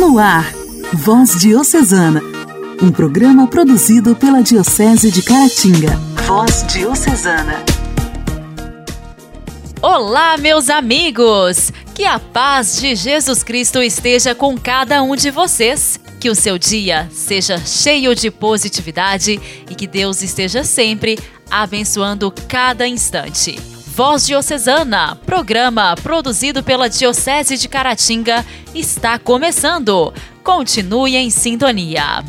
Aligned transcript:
No 0.00 0.18
ar, 0.18 0.50
Voz 0.94 1.38
Diocesana, 1.38 2.22
um 2.82 2.90
programa 2.90 3.46
produzido 3.46 4.16
pela 4.16 4.42
Diocese 4.42 5.10
de 5.10 5.20
Caratinga. 5.20 5.94
Voz 6.26 6.64
Diocesana. 6.72 7.62
Olá, 9.82 10.38
meus 10.38 10.70
amigos! 10.70 11.70
Que 11.94 12.06
a 12.06 12.18
paz 12.18 12.80
de 12.80 12.96
Jesus 12.96 13.42
Cristo 13.42 13.82
esteja 13.82 14.34
com 14.34 14.56
cada 14.56 15.02
um 15.02 15.14
de 15.14 15.30
vocês. 15.30 16.00
Que 16.18 16.30
o 16.30 16.34
seu 16.34 16.56
dia 16.56 17.06
seja 17.12 17.58
cheio 17.58 18.14
de 18.14 18.30
positividade 18.30 19.38
e 19.68 19.74
que 19.74 19.86
Deus 19.86 20.22
esteja 20.22 20.64
sempre 20.64 21.18
abençoando 21.50 22.32
cada 22.48 22.88
instante. 22.88 23.79
Voz 23.94 24.24
Diocesana, 24.24 25.16
programa 25.26 25.96
produzido 26.00 26.62
pela 26.62 26.88
Diocese 26.88 27.58
de 27.58 27.68
Caratinga, 27.68 28.46
está 28.72 29.18
começando. 29.18 30.14
Continue 30.44 31.16
em 31.16 31.28
sintonia. 31.28 32.22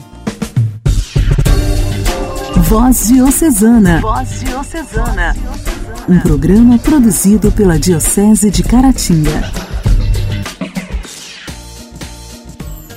Voz 2.63 3.07
Diocesana. 3.07 4.01
Voz 4.01 4.39
Diocesana. 4.39 5.35
Um 6.09 6.19
programa 6.19 6.79
produzido 6.79 7.51
pela 7.51 7.77
Diocese 7.77 8.49
de 8.49 8.63
Caratinga. 8.63 9.51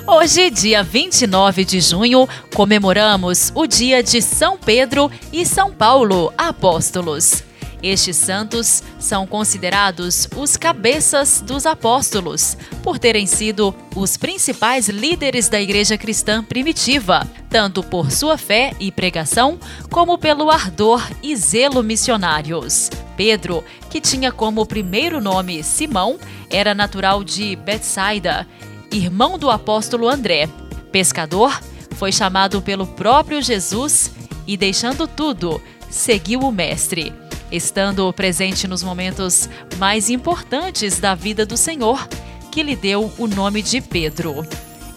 Hoje, 0.06 0.51
dia 0.51 0.82
29 0.82 1.65
de 1.66 1.80
junho, 1.80 2.26
comemoramos 2.54 3.52
o 3.54 3.66
dia 3.66 4.02
de 4.02 4.23
São 4.23 4.56
Pedro 4.56 5.10
e 5.30 5.45
São 5.45 5.70
Paulo, 5.70 6.32
apóstolos. 6.37 7.45
Estes 7.84 8.16
santos 8.16 8.83
são 8.98 9.27
considerados 9.27 10.27
os 10.34 10.56
cabeças 10.56 11.43
dos 11.47 11.66
apóstolos, 11.66 12.57
por 12.83 12.98
terem 12.98 13.27
sido 13.27 13.74
os 13.95 14.16
principais 14.16 14.88
líderes 14.88 15.51
da 15.51 15.60
igreja 15.60 15.98
cristã 15.98 16.43
primitiva, 16.43 17.29
tanto 17.51 17.82
por 17.82 18.10
sua 18.10 18.38
fé 18.38 18.73
e 18.80 18.91
pregação, 18.91 19.59
como 19.91 20.16
pelo 20.16 20.51
ardor 20.51 21.07
e 21.23 21.37
zelo 21.37 21.82
missionários. 21.82 22.88
Pedro, 23.18 23.63
que 23.91 24.01
tinha 24.01 24.32
como 24.32 24.65
primeiro 24.65 25.21
nome 25.21 25.63
Simão, 25.63 26.19
era 26.48 26.74
natural 26.74 27.23
de 27.23 27.54
Betsaida, 27.54 28.48
irmão 28.91 29.37
do 29.37 29.51
apóstolo 29.51 30.09
André. 30.09 30.48
Pescador, 30.91 31.60
foi 31.96 32.10
chamado 32.10 32.63
pelo 32.63 32.87
próprio 32.87 33.43
Jesus 33.43 34.10
e, 34.46 34.57
deixando 34.57 35.07
tudo, 35.07 35.60
seguiu 35.91 36.41
o 36.41 36.51
Mestre 36.51 37.13
estando 37.55 38.13
presente 38.13 38.66
nos 38.66 38.83
momentos 38.83 39.49
mais 39.79 40.10
importantes 40.10 40.99
da 40.99 41.15
vida 41.15 41.47
do 41.47 41.57
Senhor, 41.57 42.09
que 42.51 42.63
lhe 42.63 42.74
deu 42.74 43.13
o 43.16 43.27
nome 43.27 43.63
de 43.63 43.80
Pedro. 43.80 44.45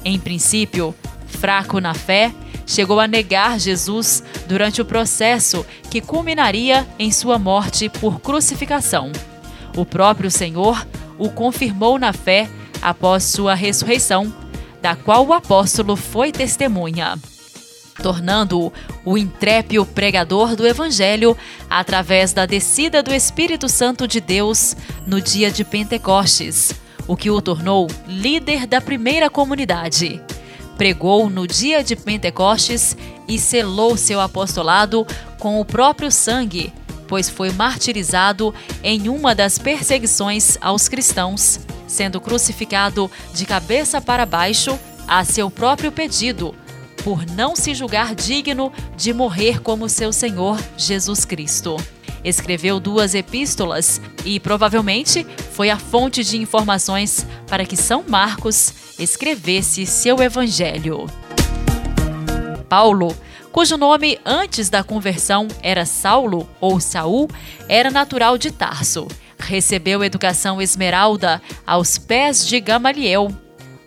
Em 0.04 0.20
princípio, 0.20 0.96
fraco 1.28 1.80
na 1.80 1.94
fé, 1.94 2.34
chegou 2.66 3.00
a 3.00 3.08
negar 3.08 3.60
Jesus 3.60 4.24
durante 4.48 4.82
o 4.82 4.86
processo 4.86 5.66
que 5.90 6.02
culminaria 6.02 6.88
em 6.98 7.12
sua 7.12 7.38
morte 7.38 7.90
por 7.90 8.20
crucificação. 8.20 9.12
O 9.76 9.86
próprio 9.86 10.32
Senhor 10.32 10.86
o 11.18 11.30
confirmou 11.30 12.00
na 12.00 12.14
fé 12.14 12.50
após 12.82 13.24
sua 13.24 13.54
ressurreição, 13.54 14.34
da 14.82 14.96
qual 14.96 15.26
o 15.26 15.34
apóstolo 15.34 15.96
foi 15.96 16.32
testemunha 16.32 17.16
tornando-o 18.02 18.72
o 19.03 19.17
intrépio 19.17 19.86
pregador 19.86 20.56
do 20.56 20.67
Evangelho 20.67 21.36
através 21.70 22.34
da 22.34 22.45
descida 22.45 23.02
do 23.02 23.14
Espírito 23.14 23.67
Santo 23.70 24.08
de 24.08 24.20
Deus 24.20 24.76
no 25.06 25.22
dia 25.22 25.52
de 25.52 25.64
Pentecostes, 25.64 26.73
o 27.08 27.16
que 27.16 27.30
o 27.30 27.42
tornou 27.42 27.88
líder 28.08 28.67
da 28.67 28.81
primeira 28.81 29.30
comunidade. 29.30 30.22
Pregou 30.78 31.30
no 31.30 31.48
dia 31.48 31.84
de 31.84 31.95
Pentecostes 31.95 32.95
e 33.28 33.39
selou 33.39 33.98
seu 33.98 34.22
apostolado 34.22 35.06
com 35.39 35.59
o 35.59 35.66
próprio 35.66 36.11
sangue, 36.11 36.72
pois 37.08 37.30
foi 37.30 37.52
martirizado 37.52 38.54
em 38.83 39.10
uma 39.10 39.33
das 39.33 39.58
perseguições 39.58 40.58
aos 40.61 40.88
cristãos, 40.88 41.60
sendo 41.88 42.22
crucificado 42.22 43.10
de 43.33 43.45
cabeça 43.45 43.99
para 43.99 44.26
baixo 44.26 44.77
a 45.08 45.23
seu 45.23 45.49
próprio 45.49 45.92
pedido 45.92 46.54
por 47.04 47.26
não 47.26 47.56
se 47.56 47.74
julgar 47.74 48.14
digno 48.16 48.72
de 48.96 49.14
morrer 49.14 49.62
como 49.62 49.90
seu 49.90 50.12
Senhor 50.12 50.60
Jesus 50.78 51.26
Cristo. 51.26 51.78
Escreveu 52.24 52.80
duas 52.80 53.16
epístolas 53.16 54.02
e 54.26 54.40
provavelmente 54.40 55.26
foi 55.54 55.70
a 55.70 55.78
fonte 55.78 56.24
de 56.24 56.38
informações 56.38 57.26
para 57.48 57.66
que 57.66 57.78
São 57.78 58.04
Marcos 58.08 58.74
escrevesse 59.00 59.86
seu 59.86 60.22
evangelho. 60.22 61.06
Paulo, 62.68 63.16
cujo 63.52 63.78
nome 63.78 64.20
antes 64.26 64.70
da 64.70 64.84
conversão 64.84 65.48
era 65.62 65.86
Saulo 65.86 66.50
ou 66.60 66.80
Saul, 66.80 67.30
era 67.70 67.90
natural 67.90 68.38
de 68.38 68.52
Tarso. 68.52 69.08
Recebeu 69.40 70.04
educação 70.04 70.62
esmeralda 70.62 71.42
aos 71.66 71.98
pés 71.98 72.46
de 72.46 72.60
Gamaliel, 72.60 73.32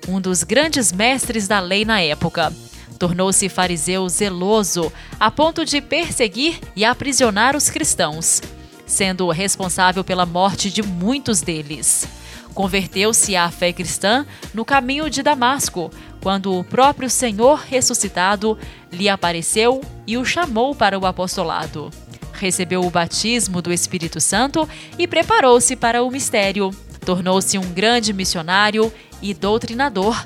um 0.08 0.20
dos 0.20 0.42
grandes 0.42 0.92
mestres 0.92 1.46
da 1.46 1.60
lei 1.60 1.84
na 1.84 2.00
época. 2.00 2.52
Tornou-se 3.00 3.48
fariseu 3.48 4.06
zeloso, 4.10 4.92
a 5.18 5.30
ponto 5.30 5.64
de 5.64 5.80
perseguir 5.80 6.60
e 6.76 6.84
aprisionar 6.84 7.56
os 7.56 7.70
cristãos, 7.70 8.42
sendo 8.84 9.26
responsável 9.30 10.04
pela 10.04 10.26
morte 10.26 10.70
de 10.70 10.82
muitos 10.82 11.40
deles. 11.40 12.06
Converteu-se 12.52 13.34
à 13.34 13.50
fé 13.50 13.72
cristã 13.72 14.26
no 14.52 14.66
caminho 14.66 15.08
de 15.08 15.22
Damasco, 15.22 15.90
quando 16.20 16.52
o 16.52 16.62
próprio 16.62 17.08
Senhor 17.08 17.60
ressuscitado 17.60 18.58
lhe 18.92 19.08
apareceu 19.08 19.80
e 20.06 20.18
o 20.18 20.24
chamou 20.24 20.74
para 20.74 20.98
o 20.98 21.06
apostolado. 21.06 21.88
Recebeu 22.34 22.84
o 22.84 22.90
batismo 22.90 23.62
do 23.62 23.72
Espírito 23.72 24.20
Santo 24.20 24.68
e 24.98 25.08
preparou-se 25.08 25.74
para 25.74 26.02
o 26.02 26.10
mistério. 26.10 26.70
Tornou-se 27.02 27.56
um 27.56 27.72
grande 27.72 28.12
missionário 28.12 28.92
e 29.22 29.32
doutrinador 29.32 30.22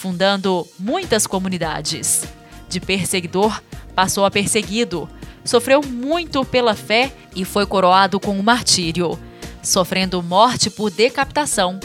fundando 0.00 0.66
muitas 0.78 1.26
comunidades. 1.26 2.24
De 2.70 2.80
perseguidor, 2.80 3.62
passou 3.94 4.24
a 4.24 4.30
perseguido, 4.30 5.06
sofreu 5.44 5.82
muito 5.82 6.42
pela 6.42 6.74
fé 6.74 7.12
e 7.36 7.44
foi 7.44 7.66
coroado 7.66 8.18
com 8.18 8.38
o 8.38 8.42
martírio, 8.42 9.18
sofrendo 9.62 10.22
morte 10.22 10.70
por 10.70 10.90
decapitação. 10.90 11.78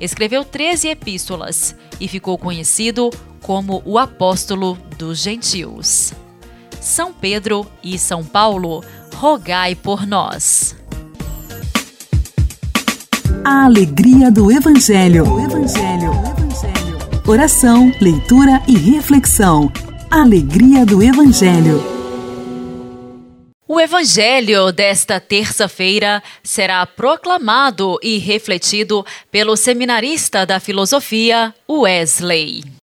Escreveu 0.00 0.44
13 0.44 0.88
epístolas 0.88 1.76
e 2.00 2.08
ficou 2.08 2.36
conhecido 2.36 3.08
como 3.40 3.82
o 3.84 3.98
apóstolo 3.98 4.76
dos 4.98 5.18
gentios. 5.18 6.12
São 6.80 7.12
Pedro 7.12 7.64
e 7.84 7.96
São 8.00 8.24
Paulo, 8.24 8.82
rogai 9.14 9.76
por 9.76 10.04
nós. 10.04 10.74
A 13.44 13.66
alegria 13.66 14.28
do 14.28 14.50
Evangelho. 14.50 15.24
O 15.30 15.40
Evangelho. 15.40 16.39
Oração, 17.30 17.92
leitura 18.00 18.60
e 18.66 18.76
reflexão. 18.76 19.72
Alegria 20.10 20.84
do 20.84 21.00
Evangelho. 21.00 21.80
O 23.68 23.78
Evangelho 23.78 24.72
desta 24.72 25.20
terça-feira 25.20 26.20
será 26.42 26.84
proclamado 26.84 28.00
e 28.02 28.18
refletido 28.18 29.06
pelo 29.30 29.56
seminarista 29.56 30.44
da 30.44 30.58
filosofia 30.58 31.54
Wesley. 31.70 32.79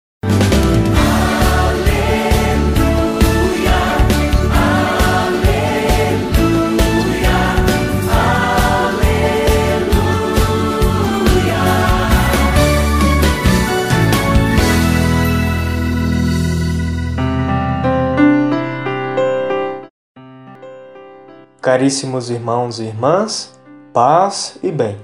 Caríssimos 21.64 22.28
irmãos 22.28 22.78
e 22.78 22.84
irmãs, 22.84 23.58
paz 23.90 24.58
e 24.62 24.70
bem. 24.70 24.98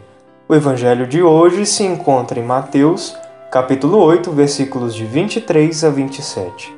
O 0.47 0.55
evangelho 0.55 1.07
de 1.07 1.23
hoje 1.23 1.65
se 1.65 1.83
encontra 1.83 2.39
em 2.39 2.43
Mateus, 2.43 3.17
capítulo 3.51 3.97
8, 3.97 4.31
versículos 4.31 4.95
de 4.95 5.07
23 5.07 5.85
a 5.85 5.89
27. 5.89 6.77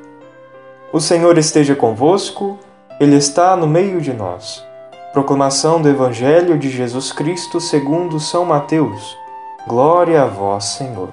O 0.93 1.01
Senhor 1.01 1.37
esteja 1.37 1.75
convosco, 1.75 2.57
ele 2.97 3.17
está 3.17 3.57
no 3.57 3.67
meio 3.67 3.99
de 3.99 4.13
nós. 4.13 4.65
Proclamação 5.11 5.81
do 5.81 5.89
evangelho 5.89 6.57
de 6.57 6.69
Jesus 6.69 7.11
Cristo, 7.11 7.59
segundo 7.59 8.21
São 8.21 8.45
Mateus. 8.45 9.17
Glória 9.67 10.23
a 10.23 10.27
vós, 10.27 10.63
Senhor. 10.63 11.09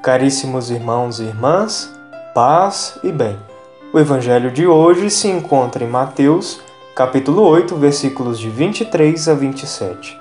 Caríssimos 0.00 0.70
irmãos 0.70 1.18
e 1.18 1.24
irmãs, 1.24 1.92
paz 2.32 3.00
e 3.02 3.10
bem. 3.10 3.36
O 3.96 3.98
evangelho 3.98 4.50
de 4.50 4.66
hoje 4.66 5.08
se 5.08 5.26
encontra 5.26 5.82
em 5.82 5.88
Mateus, 5.88 6.60
capítulo 6.94 7.40
8, 7.44 7.74
versículos 7.76 8.38
de 8.38 8.50
23 8.50 9.26
a 9.26 9.32
27. 9.32 10.20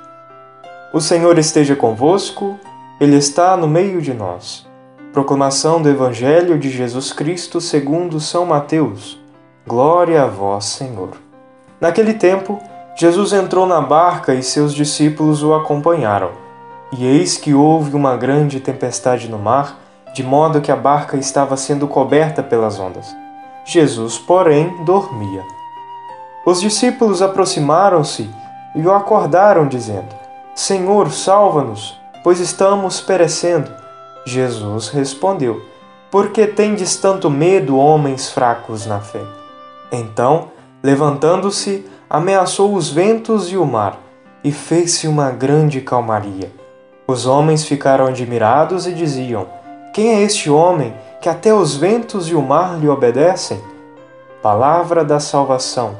O 0.94 1.02
Senhor 1.02 1.38
esteja 1.38 1.76
convosco, 1.76 2.58
Ele 3.02 3.18
está 3.18 3.58
no 3.58 3.68
meio 3.68 4.02
de 4.02 4.14
nós. 4.14 4.66
Proclamação 5.12 5.82
do 5.82 5.90
Evangelho 5.90 6.58
de 6.58 6.70
Jesus 6.70 7.12
Cristo 7.12 7.60
segundo 7.60 8.18
São 8.18 8.46
Mateus. 8.46 9.20
Glória 9.68 10.24
a 10.24 10.26
vós, 10.26 10.64
Senhor. 10.64 11.10
Naquele 11.82 12.14
tempo, 12.14 12.58
Jesus 12.98 13.34
entrou 13.34 13.66
na 13.66 13.82
barca 13.82 14.34
e 14.34 14.42
seus 14.42 14.74
discípulos 14.74 15.44
o 15.44 15.54
acompanharam. 15.54 16.32
E 16.98 17.06
eis 17.06 17.36
que 17.36 17.54
houve 17.54 17.94
uma 17.94 18.16
grande 18.16 18.62
tempestade 18.62 19.28
no 19.28 19.38
mar, 19.38 19.78
de 20.14 20.24
modo 20.24 20.62
que 20.62 20.72
a 20.72 20.78
barca 20.78 21.18
estava 21.18 21.58
sendo 21.58 21.90
coberta 21.90 22.42
pelas 22.42 22.80
ondas. 22.80 23.25
Jesus, 23.66 24.20
porém, 24.20 24.84
dormia. 24.86 25.44
Os 26.46 26.62
discípulos 26.62 27.24
aproximaram-se 27.24 28.30
e 28.76 28.82
o 28.86 28.94
acordaram, 28.94 29.68
dizendo: 29.68 30.14
Senhor, 30.54 31.12
salva-nos, 31.12 32.00
pois 32.24 32.40
estamos 32.40 33.02
perecendo. 33.02 33.72
Jesus 34.24 34.90
respondeu: 34.90 35.60
Por 36.12 36.30
que 36.30 36.46
tendes 36.46 36.96
tanto 36.96 37.30
medo, 37.30 37.78
homens 37.78 38.30
fracos 38.30 38.86
na 38.86 39.00
fé? 39.00 39.22
Então, 39.92 40.50
levantando-se, 40.84 41.90
ameaçou 42.08 42.76
os 42.76 42.90
ventos 42.90 43.52
e 43.52 43.58
o 43.58 43.66
mar, 43.66 43.98
e 44.44 44.52
fez-se 44.52 45.08
uma 45.08 45.32
grande 45.32 45.82
calmaria. 45.82 46.52
Os 47.08 47.26
homens 47.26 47.66
ficaram 47.66 48.06
admirados 48.06 48.86
e 48.86 48.94
diziam: 48.94 49.48
Quem 49.92 50.16
é 50.16 50.22
este 50.22 50.52
homem 50.52 50.94
que 51.26 51.30
até 51.30 51.52
os 51.52 51.76
ventos 51.76 52.30
e 52.30 52.36
o 52.36 52.42
mar 52.44 52.80
lhe 52.80 52.88
obedecem? 52.88 53.60
Palavra 54.44 55.04
da 55.04 55.20
salvação. 55.20 55.98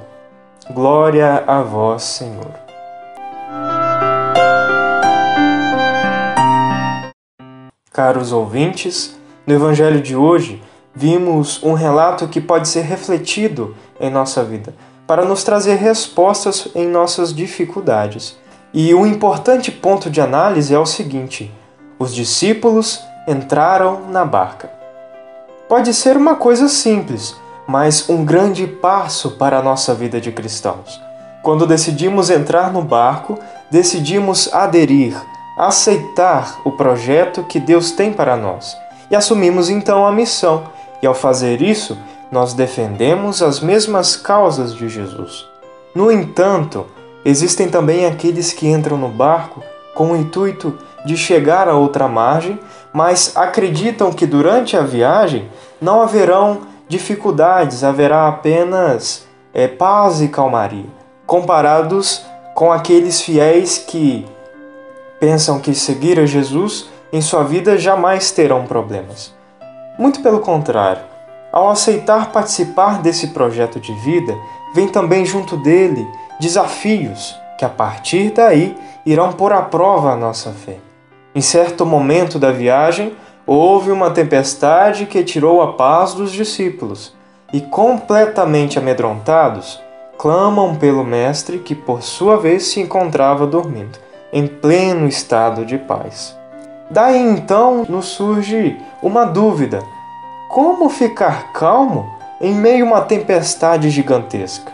Glória 0.70 1.44
a 1.48 1.64
vós, 1.64 2.04
Senhor. 2.04 2.52
Caros 7.92 8.32
ouvintes, 8.32 9.16
no 9.48 9.56
Evangelho 9.56 10.00
de 10.00 10.16
hoje 10.16 10.62
vimos 10.94 11.60
um 11.64 11.74
relato 11.74 12.28
que 12.28 12.40
pode 12.40 12.68
ser 12.68 12.82
refletido 12.82 13.76
em 14.00 14.12
nossa 14.12 14.44
vida 14.44 14.76
para 15.08 15.26
nos 15.26 15.44
trazer 15.44 15.78
respostas 15.78 16.68
em 16.76 16.88
nossas 16.88 17.34
dificuldades. 17.34 18.38
E 18.72 18.94
um 18.94 19.08
importante 19.08 19.72
ponto 19.72 20.08
de 20.08 20.22
análise 20.22 20.72
é 20.72 20.78
o 20.78 20.86
seguinte: 20.86 21.52
os 21.98 22.14
discípulos 22.14 23.04
entraram 23.28 24.02
na 24.12 24.24
barca. 24.24 24.85
Pode 25.68 25.96
ser 25.96 26.16
uma 26.16 26.36
coisa 26.36 26.68
simples, 26.68 27.36
mas 27.68 28.08
um 28.08 28.24
grande 28.24 28.68
passo 28.68 29.32
para 29.32 29.58
a 29.58 29.64
nossa 29.64 29.96
vida 29.96 30.22
de 30.22 30.32
cristãos. 30.32 31.02
Quando 31.42 31.66
decidimos 31.66 32.30
entrar 32.30 32.72
no 32.72 32.84
barco, 32.84 33.40
decidimos 33.72 34.54
aderir, 34.54 35.16
aceitar 35.58 36.62
o 36.64 36.72
projeto 36.72 37.44
que 37.44 37.60
Deus 37.60 37.92
tem 37.92 38.14
para 38.14 38.38
nós 38.38 38.78
e 39.10 39.16
assumimos 39.16 39.70
então 39.70 40.06
a 40.06 40.12
missão. 40.12 40.66
E 41.02 41.08
ao 41.08 41.16
fazer 41.16 41.62
isso, 41.62 41.98
nós 42.32 42.54
defendemos 42.54 43.42
as 43.42 43.60
mesmas 43.60 44.16
causas 44.16 44.74
de 44.74 44.88
Jesus. 44.88 45.48
No 45.96 46.12
entanto, 46.12 46.86
existem 47.24 47.70
também 47.70 48.06
aqueles 48.06 48.54
que 48.54 48.68
entram 48.68 48.98
no 48.98 49.10
barco 49.10 49.64
com 49.96 50.12
o 50.12 50.16
intuito 50.16 50.78
de 51.06 51.16
chegar 51.16 51.68
a 51.68 51.76
outra 51.76 52.08
margem, 52.08 52.60
mas 52.96 53.36
acreditam 53.36 54.14
que 54.14 54.26
durante 54.26 54.78
a 54.78 54.82
viagem 54.82 55.50
não 55.82 56.02
haverão 56.02 56.62
dificuldades, 56.88 57.84
haverá 57.84 58.30
apenas 58.30 59.28
é, 59.54 59.68
paz 59.68 60.22
e 60.22 60.30
calmaria, 60.30 60.86
comparados 61.26 62.26
com 62.54 62.72
aqueles 62.72 63.20
fiéis 63.22 63.78
que 63.78 64.26
pensam 65.20 65.60
que 65.60 65.76
seguir 65.76 66.18
a 66.18 66.26
Jesus 66.26 66.88
em 67.12 67.20
sua 67.20 67.44
vida 67.44 67.78
jamais 67.78 68.32
terão 68.32 68.66
problemas. 68.66 69.34
Muito 70.00 70.22
pelo 70.22 70.40
contrário, 70.40 71.02
ao 71.52 71.70
aceitar 71.70 72.32
participar 72.32 73.02
desse 73.02 73.28
projeto 73.28 73.78
de 73.78 73.94
vida, 74.06 74.34
vem 74.74 74.88
também 74.88 75.26
junto 75.26 75.58
dele 75.58 76.08
desafios 76.40 77.36
que 77.58 77.66
a 77.66 77.70
partir 77.70 78.32
daí 78.32 78.78
irão 79.06 79.34
pôr 79.34 79.52
à 79.52 79.62
prova 79.62 80.14
a 80.14 80.16
nossa 80.16 80.52
fé. 80.52 80.78
Em 81.36 81.42
certo 81.42 81.86
momento 81.86 82.40
da 82.40 82.50
viagem, 82.50 83.12
houve 83.46 83.92
uma 83.92 84.10
tempestade 84.10 85.06
que 85.06 85.22
tirou 85.22 85.62
a 85.62 85.74
paz 85.74 86.14
dos 86.14 86.32
discípulos, 86.32 87.14
e 87.52 87.60
completamente 87.60 88.80
amedrontados, 88.80 89.82
clamam 90.18 90.76
pelo 90.76 91.04
Mestre 91.04 91.60
que 91.60 91.76
por 91.76 92.02
sua 92.02 92.38
vez 92.38 92.68
se 92.68 92.80
encontrava 92.80 93.46
dormindo, 93.46 94.00
em 94.32 94.48
pleno 94.48 95.08
estado 95.08 95.66
de 95.66 95.78
paz. 95.78 96.34
Daí 96.90 97.20
então 97.20 97.86
nos 97.90 98.06
surge 98.06 98.78
uma 99.04 99.26
dúvida 99.26 99.84
como 100.50 100.90
ficar 100.90 101.52
calmo 101.52 102.16
em 102.40 102.54
meio 102.54 102.86
a 102.86 102.88
uma 102.88 103.02
tempestade 103.02 103.90
gigantesca? 103.90 104.72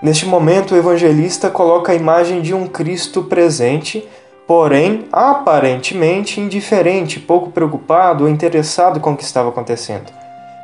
Neste 0.00 0.24
momento, 0.26 0.74
o 0.74 0.76
evangelista 0.76 1.50
coloca 1.50 1.90
a 1.90 1.96
imagem 1.96 2.42
de 2.42 2.54
um 2.54 2.68
Cristo 2.68 3.24
presente, 3.24 4.06
porém 4.46 5.06
aparentemente 5.12 6.40
indiferente, 6.40 7.18
pouco 7.18 7.50
preocupado 7.50 8.24
ou 8.24 8.30
interessado 8.30 9.00
com 9.00 9.12
o 9.12 9.16
que 9.16 9.24
estava 9.24 9.48
acontecendo. 9.48 10.12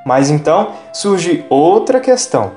Mas 0.06 0.30
então 0.30 0.72
surge 0.92 1.44
outra 1.48 2.00
questão: 2.00 2.52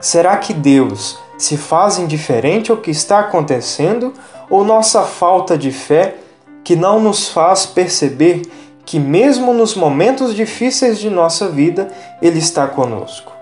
será 0.00 0.36
que 0.36 0.54
Deus 0.54 1.18
se 1.38 1.56
faz 1.56 1.98
indiferente 1.98 2.70
ao 2.70 2.76
que 2.76 2.90
está 2.90 3.20
acontecendo 3.20 4.12
ou 4.48 4.64
nossa 4.64 5.02
falta 5.02 5.58
de 5.58 5.72
fé 5.72 6.16
que 6.62 6.76
não 6.76 7.00
nos 7.00 7.28
faz 7.28 7.66
perceber 7.66 8.42
que, 8.84 8.98
mesmo 8.98 9.52
nos 9.52 9.74
momentos 9.74 10.34
difíceis 10.34 10.98
de 10.98 11.10
nossa 11.10 11.48
vida, 11.48 11.88
Ele 12.20 12.38
está 12.38 12.66
conosco. 12.66 13.32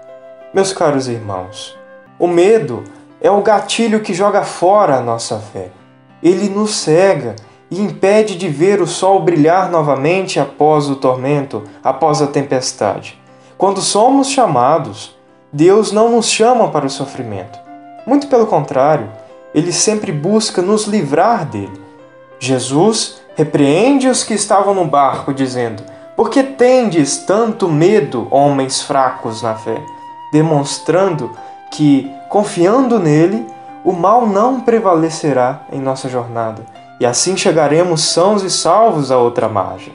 Meus 0.54 0.72
caros 0.72 1.08
irmãos, 1.08 1.76
o 2.18 2.26
medo 2.26 2.84
é 3.20 3.30
o 3.30 3.42
gatilho 3.42 4.00
que 4.00 4.14
joga 4.14 4.42
fora 4.42 4.96
a 4.96 5.00
nossa 5.00 5.38
fé. 5.38 5.68
Ele 6.22 6.48
nos 6.48 6.74
cega 6.74 7.36
e 7.70 7.80
impede 7.80 8.36
de 8.36 8.48
ver 8.48 8.80
o 8.82 8.86
sol 8.86 9.20
brilhar 9.20 9.70
novamente 9.70 10.40
após 10.40 10.88
o 10.90 10.96
tormento, 10.96 11.62
após 11.82 12.20
a 12.20 12.26
tempestade. 12.26 13.18
Quando 13.56 13.80
somos 13.80 14.28
chamados, 14.28 15.16
Deus 15.52 15.92
não 15.92 16.10
nos 16.10 16.26
chama 16.26 16.68
para 16.68 16.86
o 16.86 16.90
sofrimento. 16.90 17.58
Muito 18.06 18.26
pelo 18.26 18.46
contrário, 18.46 19.10
ele 19.54 19.72
sempre 19.72 20.10
busca 20.12 20.62
nos 20.62 20.84
livrar 20.84 21.44
dele. 21.44 21.80
Jesus 22.38 23.20
repreende 23.36 24.08
os 24.08 24.24
que 24.24 24.34
estavam 24.34 24.74
no 24.74 24.84
barco, 24.84 25.34
dizendo: 25.34 25.82
Por 26.16 26.30
que 26.30 26.42
tendes 26.42 27.18
tanto 27.18 27.68
medo, 27.68 28.26
homens 28.30 28.82
fracos 28.82 29.42
na 29.42 29.54
fé? 29.54 29.80
Demonstrando 30.32 31.30
que, 31.70 32.10
confiando 32.28 32.98
nele, 32.98 33.46
o 33.84 33.92
mal 33.92 34.26
não 34.26 34.60
prevalecerá 34.60 35.62
em 35.72 35.80
nossa 35.80 36.08
jornada, 36.08 36.64
e 37.00 37.06
assim 37.06 37.36
chegaremos 37.36 38.02
sãos 38.02 38.42
e 38.42 38.50
salvos 38.50 39.10
à 39.10 39.18
outra 39.18 39.48
margem. 39.48 39.92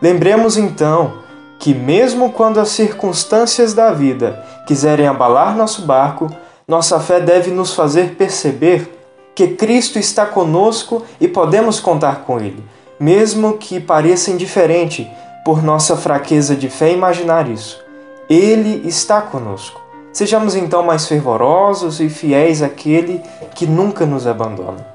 Lembremos 0.00 0.56
então 0.56 1.14
que, 1.58 1.72
mesmo 1.72 2.32
quando 2.32 2.60
as 2.60 2.68
circunstâncias 2.70 3.72
da 3.72 3.92
vida 3.92 4.44
quiserem 4.66 5.06
abalar 5.06 5.56
nosso 5.56 5.82
barco, 5.82 6.28
nossa 6.66 6.98
fé 7.00 7.20
deve 7.20 7.50
nos 7.50 7.74
fazer 7.74 8.16
perceber 8.16 8.98
que 9.34 9.48
Cristo 9.48 9.98
está 9.98 10.26
conosco 10.26 11.04
e 11.20 11.26
podemos 11.26 11.80
contar 11.80 12.24
com 12.24 12.38
Ele, 12.38 12.62
mesmo 13.00 13.56
que 13.56 13.80
pareça 13.80 14.30
indiferente 14.30 15.10
por 15.44 15.62
nossa 15.62 15.96
fraqueza 15.96 16.54
de 16.54 16.68
fé 16.68 16.92
imaginar 16.92 17.48
isso. 17.48 17.82
Ele 18.28 18.86
está 18.86 19.20
conosco. 19.22 19.80
Sejamos 20.12 20.54
então 20.54 20.82
mais 20.82 21.06
fervorosos 21.08 21.98
e 21.98 22.08
fiéis 22.10 22.62
àquele 22.62 23.22
que 23.54 23.66
nunca 23.66 24.04
nos 24.04 24.26
abandona. 24.26 24.86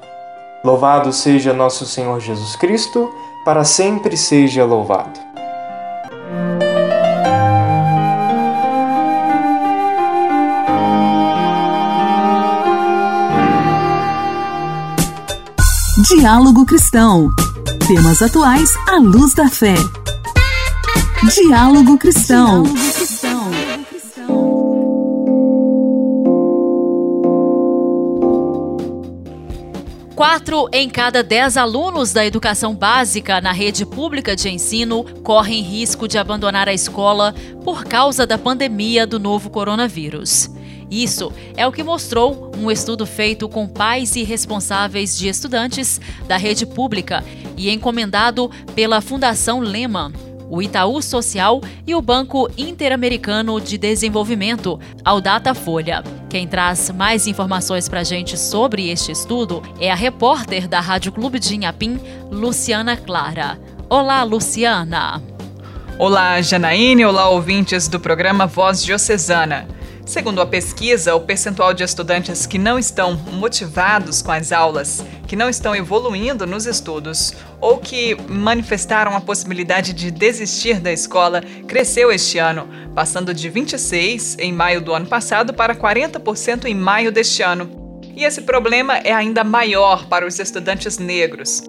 Louvado 0.64 1.12
seja 1.12 1.52
nosso 1.52 1.84
Senhor 1.84 2.20
Jesus 2.20 2.54
Cristo, 2.54 3.12
para 3.44 3.64
sempre 3.64 4.16
seja 4.16 4.64
louvado. 4.64 5.18
Diálogo 16.08 16.64
Cristão. 16.64 17.28
Temas 17.86 18.22
atuais 18.22 18.70
à 18.88 18.98
luz 18.98 19.34
da 19.34 19.48
fé. 19.48 19.74
Diálogo 21.34 21.98
Cristão. 21.98 22.62
Quatro 30.18 30.68
em 30.72 30.90
cada 30.90 31.22
dez 31.22 31.56
alunos 31.56 32.12
da 32.12 32.26
educação 32.26 32.74
básica 32.74 33.40
na 33.40 33.52
rede 33.52 33.86
pública 33.86 34.34
de 34.34 34.48
ensino 34.48 35.04
correm 35.22 35.62
risco 35.62 36.08
de 36.08 36.18
abandonar 36.18 36.68
a 36.68 36.74
escola 36.74 37.32
por 37.62 37.84
causa 37.84 38.26
da 38.26 38.36
pandemia 38.36 39.06
do 39.06 39.20
novo 39.20 39.48
coronavírus. 39.48 40.50
Isso 40.90 41.32
é 41.56 41.64
o 41.68 41.70
que 41.70 41.84
mostrou 41.84 42.50
um 42.56 42.68
estudo 42.68 43.06
feito 43.06 43.48
com 43.48 43.68
pais 43.68 44.16
e 44.16 44.24
responsáveis 44.24 45.16
de 45.16 45.28
estudantes 45.28 46.00
da 46.26 46.36
rede 46.36 46.66
pública 46.66 47.22
e 47.56 47.70
encomendado 47.70 48.50
pela 48.74 49.00
Fundação 49.00 49.60
Lehman, 49.60 50.12
o 50.50 50.62
Itaú 50.62 51.00
Social 51.02 51.60
e 51.86 51.94
o 51.94 52.02
Banco 52.02 52.50
Interamericano 52.56 53.60
de 53.60 53.76
Desenvolvimento, 53.76 54.78
ao 55.04 55.20
Datafolha. 55.20 56.02
Quem 56.28 56.46
traz 56.46 56.90
mais 56.90 57.26
informações 57.26 57.88
para 57.88 58.00
a 58.00 58.04
gente 58.04 58.36
sobre 58.36 58.88
este 58.90 59.12
estudo 59.12 59.62
é 59.80 59.90
a 59.90 59.94
repórter 59.94 60.68
da 60.68 60.80
Rádio 60.80 61.12
Clube 61.12 61.38
de 61.38 61.54
Inhapim, 61.54 61.98
Luciana 62.30 62.96
Clara. 62.96 63.58
Olá, 63.88 64.22
Luciana! 64.22 65.22
Olá, 65.98 66.40
Janaíne, 66.40 67.04
olá, 67.04 67.28
ouvintes 67.28 67.88
do 67.88 67.98
programa 67.98 68.46
Voz 68.46 68.84
Diocesana. 68.84 69.66
Segundo 70.08 70.40
a 70.40 70.46
pesquisa, 70.46 71.14
o 71.14 71.20
percentual 71.20 71.74
de 71.74 71.84
estudantes 71.84 72.46
que 72.46 72.56
não 72.56 72.78
estão 72.78 73.14
motivados 73.14 74.22
com 74.22 74.32
as 74.32 74.52
aulas, 74.52 75.04
que 75.26 75.36
não 75.36 75.50
estão 75.50 75.76
evoluindo 75.76 76.46
nos 76.46 76.64
estudos 76.64 77.34
ou 77.60 77.76
que 77.76 78.16
manifestaram 78.26 79.14
a 79.14 79.20
possibilidade 79.20 79.92
de 79.92 80.10
desistir 80.10 80.80
da 80.80 80.90
escola 80.90 81.42
cresceu 81.66 82.10
este 82.10 82.38
ano, 82.38 82.66
passando 82.94 83.34
de 83.34 83.50
26 83.50 84.38
em 84.38 84.50
maio 84.50 84.80
do 84.80 84.94
ano 84.94 85.06
passado 85.06 85.52
para 85.52 85.76
40% 85.76 86.64
em 86.64 86.74
maio 86.74 87.12
deste 87.12 87.42
ano. 87.42 88.00
E 88.16 88.24
esse 88.24 88.40
problema 88.40 88.96
é 88.96 89.12
ainda 89.12 89.44
maior 89.44 90.06
para 90.06 90.26
os 90.26 90.38
estudantes 90.38 90.96
negros. 90.96 91.62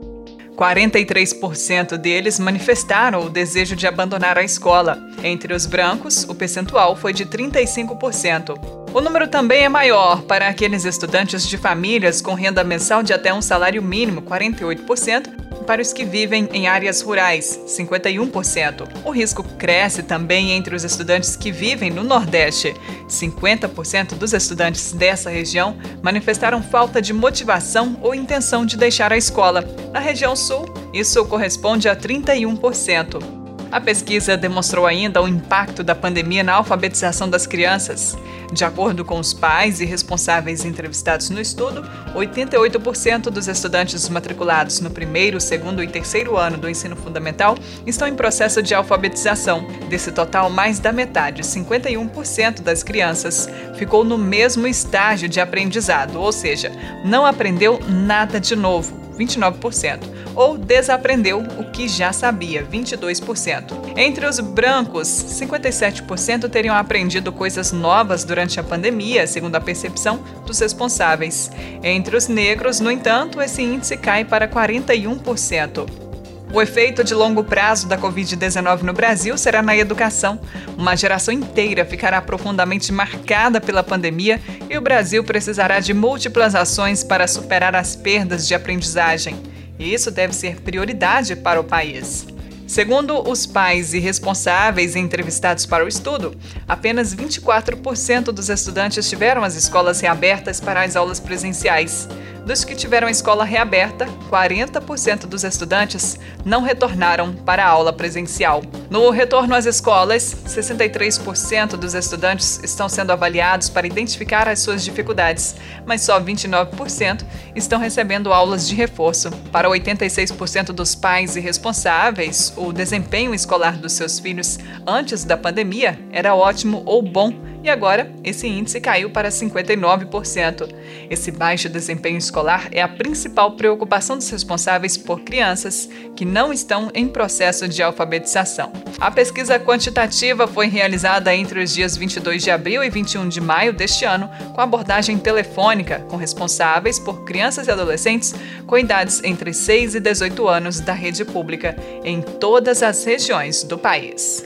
43% 0.59 1.95
deles 1.95 2.37
manifestaram 2.37 3.21
o 3.21 3.29
desejo 3.29 3.77
de 3.77 3.87
abandonar 3.87 4.37
a 4.37 4.43
escola. 4.43 5.01
Entre 5.23 5.53
os 5.53 5.65
brancos, 5.65 6.25
o 6.27 6.35
percentual 6.35 6.97
foi 6.97 7.13
de 7.13 7.25
35%. 7.25 8.59
O 8.93 8.99
número 8.99 9.29
também 9.29 9.63
é 9.63 9.69
maior 9.69 10.23
para 10.23 10.49
aqueles 10.49 10.83
estudantes 10.83 11.47
de 11.47 11.57
famílias 11.57 12.21
com 12.21 12.33
renda 12.33 12.61
mensal 12.61 13.01
de 13.01 13.13
até 13.13 13.33
um 13.33 13.41
salário 13.41 13.81
mínimo, 13.81 14.21
48%, 14.21 15.48
para 15.69 15.83
os 15.83 15.93
que 15.93 16.03
vivem 16.03 16.49
em 16.51 16.67
áreas 16.67 16.99
rurais, 16.99 17.59
51%. 17.67 18.87
O 19.05 19.11
risco 19.11 19.43
cresce 19.43 20.01
também 20.01 20.53
entre 20.53 20.73
os 20.73 20.83
estudantes 20.83 21.35
que 21.35 21.51
vivem 21.51 21.91
no 21.91 22.03
Nordeste. 22.03 22.73
50% 23.07 24.15
dos 24.15 24.33
estudantes 24.33 24.91
dessa 24.93 25.29
região 25.29 25.77
manifestaram 26.01 26.63
falta 26.63 26.99
de 26.99 27.13
motivação 27.13 27.99
ou 28.01 28.15
intenção 28.15 28.65
de 28.65 28.75
deixar 28.75 29.13
a 29.13 29.17
escola. 29.17 29.63
Na 29.93 29.99
região 29.99 30.35
Sul, 30.35 30.65
isso 30.91 31.23
corresponde 31.25 31.87
a 31.87 31.95
31%. 31.95 33.38
A 33.71 33.79
pesquisa 33.79 34.35
demonstrou 34.35 34.87
ainda 34.87 35.21
o 35.21 35.27
impacto 35.27 35.83
da 35.83 35.93
pandemia 35.93 36.43
na 36.43 36.53
alfabetização 36.53 37.29
das 37.29 37.45
crianças. 37.45 38.17
De 38.51 38.65
acordo 38.65 39.05
com 39.05 39.19
os 39.19 39.31
pais 39.31 39.79
e 39.79 39.85
responsáveis 39.85 40.65
entrevistados 40.65 41.29
no 41.29 41.39
estudo, 41.39 41.87
88% 42.15 43.29
dos 43.29 43.47
estudantes 43.47 44.09
matriculados 44.09 44.79
no 44.79 44.89
primeiro, 44.89 45.39
segundo 45.39 45.83
e 45.83 45.87
terceiro 45.87 46.35
ano 46.35 46.57
do 46.57 46.67
ensino 46.67 46.95
fundamental 46.95 47.55
estão 47.85 48.07
em 48.07 48.15
processo 48.15 48.63
de 48.63 48.73
alfabetização. 48.73 49.67
Desse 49.87 50.11
total, 50.11 50.49
mais 50.49 50.79
da 50.79 50.91
metade, 50.91 51.43
51% 51.43 52.61
das 52.61 52.81
crianças, 52.81 53.47
ficou 53.75 54.03
no 54.03 54.17
mesmo 54.17 54.65
estágio 54.65 55.29
de 55.29 55.39
aprendizado, 55.39 56.19
ou 56.19 56.31
seja, 56.31 56.71
não 57.05 57.23
aprendeu 57.23 57.79
nada 57.87 58.39
de 58.39 58.55
novo 58.55 59.08
29%, 59.19 59.99
ou 60.33 60.57
desaprendeu 60.57 61.39
o 61.39 61.71
que 61.71 61.87
já 61.87 62.13
sabia, 62.13 62.63
22%. 62.63 63.97
Entre 63.97 64.25
os 64.25 64.39
brancos, 64.39 65.07
57% 65.07 66.49
teriam 66.49 66.75
aprendido 66.75 67.31
coisas 67.31 67.71
novas 67.71 68.23
durante 68.23 68.59
a 68.59 68.63
pandemia, 68.63 69.27
segundo 69.27 69.55
a 69.55 69.61
percepção 69.61 70.19
dos 70.45 70.59
responsáveis. 70.59 71.51
Entre 71.83 72.15
os 72.15 72.27
negros, 72.27 72.79
no 72.79 72.89
entanto, 72.89 73.41
esse 73.41 73.61
índice 73.61 73.97
cai 73.97 74.23
para 74.23 74.47
41%. 74.47 76.08
O 76.51 76.59
efeito 76.59 77.03
de 77.03 77.13
longo 77.13 77.43
prazo 77.43 77.87
da 77.87 77.95
Covid-19 77.95 78.81
no 78.81 78.91
Brasil 78.91 79.37
será 79.37 79.61
na 79.61 79.77
educação. 79.77 80.39
Uma 80.75 80.95
geração 80.95 81.31
inteira 81.31 81.85
ficará 81.85 82.19
profundamente 82.23 82.91
marcada 82.91 83.61
pela 83.61 83.83
pandemia 83.83 84.41
e 84.67 84.75
o 84.75 84.81
Brasil 84.81 85.23
precisará 85.23 85.79
de 85.79 85.93
múltiplas 85.93 86.55
ações 86.55 87.03
para 87.03 87.27
superar 87.27 87.75
as 87.75 87.95
perdas 87.95 88.47
de 88.47 88.55
aprendizagem. 88.55 89.39
E 89.77 89.93
isso 89.93 90.09
deve 90.09 90.33
ser 90.33 90.59
prioridade 90.61 91.35
para 91.35 91.61
o 91.61 91.63
país. 91.63 92.25
Segundo 92.65 93.27
os 93.27 93.45
pais 93.45 93.93
e 93.93 93.99
responsáveis 93.99 94.95
entrevistados 94.95 95.65
para 95.65 95.85
o 95.85 95.87
estudo, 95.87 96.35
apenas 96.67 97.15
24% 97.15 98.25
dos 98.25 98.49
estudantes 98.49 99.07
tiveram 99.09 99.43
as 99.43 99.55
escolas 99.55 99.99
reabertas 100.01 100.59
para 100.59 100.83
as 100.83 100.95
aulas 100.95 101.19
presenciais. 101.19 102.07
Dos 102.49 102.63
que 102.63 102.73
tiveram 102.73 103.07
a 103.07 103.11
escola 103.11 103.45
reaberta, 103.45 104.07
40% 104.27 105.27
dos 105.27 105.43
estudantes 105.43 106.17
não 106.43 106.63
retornaram 106.63 107.31
para 107.31 107.63
a 107.63 107.69
aula 107.69 107.93
presencial. 107.93 108.63
No 108.89 109.11
retorno 109.11 109.53
às 109.53 109.67
escolas, 109.67 110.35
63% 110.47 111.75
dos 111.75 111.93
estudantes 111.93 112.59
estão 112.63 112.89
sendo 112.89 113.11
avaliados 113.11 113.69
para 113.69 113.85
identificar 113.85 114.47
as 114.47 114.61
suas 114.61 114.83
dificuldades, 114.83 115.57
mas 115.85 116.01
só 116.01 116.19
29% 116.19 117.23
estão 117.55 117.79
recebendo 117.79 118.33
aulas 118.33 118.67
de 118.67 118.73
reforço. 118.73 119.29
Para 119.51 119.69
86% 119.69 120.71
dos 120.71 120.95
pais 120.95 121.35
e 121.35 121.39
responsáveis, 121.39 122.51
o 122.57 122.73
desempenho 122.73 123.35
escolar 123.35 123.77
dos 123.77 123.93
seus 123.93 124.17
filhos 124.17 124.57
antes 124.87 125.23
da 125.23 125.37
pandemia 125.37 125.99
era 126.11 126.33
ótimo 126.33 126.81
ou 126.87 127.03
bom 127.03 127.31
e 127.63 127.69
agora 127.69 128.11
esse 128.23 128.47
índice 128.47 128.79
caiu 128.79 129.09
para 129.09 129.29
59%. 129.29 130.69
Esse 131.09 131.31
baixo 131.31 131.69
desempenho 131.69 132.17
escolar 132.17 132.69
é 132.71 132.81
a 132.81 132.87
principal 132.87 133.51
preocupação 133.51 134.17
dos 134.17 134.29
responsáveis 134.29 134.97
por 134.97 135.21
crianças 135.21 135.89
que 136.15 136.25
não 136.25 136.53
estão 136.53 136.91
em 136.93 137.07
processo 137.07 137.67
de 137.67 137.81
alfabetização. 137.81 138.71
A 138.99 139.11
pesquisa 139.11 139.59
quantitativa 139.59 140.47
foi 140.47 140.67
realizada 140.67 141.33
entre 141.35 141.63
os 141.63 141.73
dias 141.73 141.95
22 141.95 142.43
de 142.43 142.51
abril 142.51 142.83
e 142.83 142.89
21 142.89 143.27
de 143.27 143.41
maio 143.41 143.73
deste 143.73 144.05
ano, 144.05 144.29
com 144.53 144.61
abordagem 144.61 145.17
telefônica 145.17 145.99
com 146.09 146.17
responsáveis 146.17 146.99
por 146.99 147.23
crianças 147.23 147.67
e 147.67 147.71
adolescentes 147.71 148.33
com 148.65 148.77
idades 148.77 149.21
entre 149.23 149.53
6 149.53 149.95
e 149.95 149.99
18 149.99 150.47
anos 150.47 150.79
da 150.79 150.93
rede 150.93 151.25
pública 151.25 151.75
em 152.03 152.21
todas 152.21 152.83
as 152.83 153.03
regiões 153.03 153.63
do 153.63 153.77
país. 153.77 154.45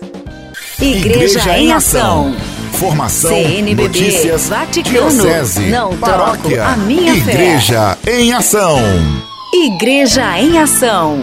Igreja, 0.84 1.40
Igreja 1.40 1.58
em 1.58 1.72
Ação. 1.72 2.36
Formação, 2.74 3.30
CNBB, 3.30 3.84
notícias, 3.84 4.50
Vaticano, 4.50 5.10
diocese, 5.12 5.62
não 5.68 5.98
paróquia, 5.98 6.66
a 6.66 6.76
minha 6.76 7.16
Igreja 7.16 7.98
fé. 8.02 8.20
em 8.20 8.34
Ação. 8.34 8.80
Igreja 9.54 10.38
em 10.38 10.60
Ação. 10.60 11.20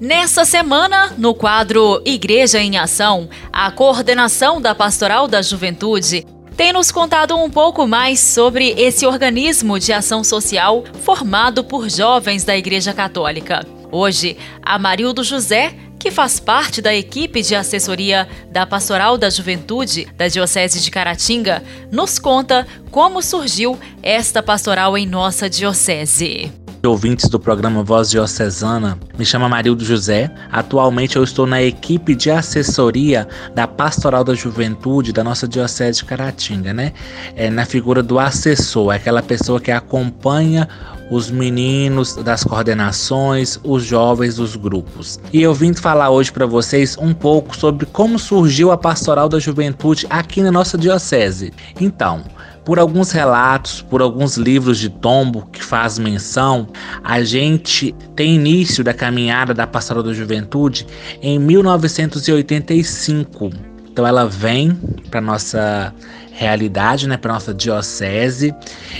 Nessa 0.00 0.44
semana, 0.44 1.14
no 1.16 1.36
quadro 1.36 2.02
Igreja 2.04 2.58
em 2.58 2.76
Ação, 2.76 3.28
a 3.52 3.70
coordenação 3.70 4.60
da 4.60 4.74
Pastoral 4.74 5.28
da 5.28 5.40
Juventude 5.40 6.26
tem 6.56 6.72
nos 6.72 6.90
contado 6.90 7.36
um 7.36 7.48
pouco 7.48 7.86
mais 7.86 8.18
sobre 8.18 8.74
esse 8.76 9.06
organismo 9.06 9.78
de 9.78 9.92
ação 9.92 10.24
social 10.24 10.82
formado 11.04 11.62
por 11.62 11.88
jovens 11.88 12.42
da 12.42 12.56
Igreja 12.56 12.92
Católica. 12.92 13.64
Hoje, 13.92 14.36
a 14.60 14.80
Marildo 14.80 15.22
José 15.22 15.76
que 16.04 16.10
faz 16.10 16.38
parte 16.38 16.82
da 16.82 16.94
equipe 16.94 17.40
de 17.40 17.54
assessoria 17.54 18.28
da 18.52 18.66
Pastoral 18.66 19.16
da 19.16 19.30
Juventude 19.30 20.06
da 20.18 20.28
Diocese 20.28 20.78
de 20.82 20.90
Caratinga, 20.90 21.62
nos 21.90 22.18
conta 22.18 22.66
como 22.90 23.22
surgiu 23.22 23.78
esta 24.02 24.42
pastoral 24.42 24.98
em 24.98 25.06
nossa 25.06 25.48
diocese 25.48 26.52
ouvintes 26.86 27.28
do 27.30 27.40
programa 27.40 27.82
Voz 27.82 28.10
Diocesana. 28.10 28.98
Me 29.18 29.24
chamo 29.24 29.48
Marildo 29.48 29.84
José. 29.84 30.30
Atualmente 30.52 31.16
eu 31.16 31.24
estou 31.24 31.46
na 31.46 31.62
equipe 31.62 32.14
de 32.14 32.30
assessoria 32.30 33.26
da 33.54 33.66
Pastoral 33.66 34.22
da 34.22 34.34
Juventude 34.34 35.12
da 35.12 35.24
nossa 35.24 35.48
Diocese 35.48 36.00
de 36.00 36.04
Caratinga, 36.04 36.74
né? 36.74 36.92
É 37.34 37.48
na 37.48 37.64
figura 37.64 38.02
do 38.02 38.18
assessor, 38.18 38.94
aquela 38.94 39.22
pessoa 39.22 39.60
que 39.60 39.70
acompanha 39.70 40.68
os 41.10 41.30
meninos 41.30 42.16
das 42.16 42.44
coordenações, 42.44 43.58
os 43.62 43.84
jovens 43.84 44.36
dos 44.36 44.56
grupos. 44.56 45.20
E 45.32 45.42
eu 45.42 45.54
vim 45.54 45.74
falar 45.74 46.10
hoje 46.10 46.32
para 46.32 46.46
vocês 46.46 46.96
um 46.98 47.12
pouco 47.12 47.56
sobre 47.56 47.86
como 47.86 48.18
surgiu 48.18 48.70
a 48.70 48.78
Pastoral 48.78 49.28
da 49.28 49.38
Juventude 49.38 50.06
aqui 50.08 50.42
na 50.42 50.50
nossa 50.50 50.78
diocese. 50.78 51.52
Então, 51.80 52.24
por 52.64 52.78
alguns 52.78 53.10
relatos, 53.12 53.82
por 53.82 54.00
alguns 54.00 54.36
livros 54.36 54.78
de 54.78 54.88
tombo 54.88 55.46
que 55.52 55.62
faz 55.62 55.98
menção, 55.98 56.68
a 57.02 57.22
gente 57.22 57.94
tem 58.16 58.36
início 58.36 58.82
da 58.82 58.94
caminhada 58.94 59.52
da 59.52 59.66
Pastoral 59.66 60.02
da 60.02 60.14
Juventude 60.14 60.86
em 61.20 61.38
1985. 61.38 63.50
Então 63.90 64.06
ela 64.06 64.26
vem 64.26 64.72
para 65.10 65.20
nossa 65.20 65.92
realidade, 66.34 67.08
né, 67.08 67.16
para 67.16 67.32
nossa 67.32 67.54
diocese, 67.54 68.54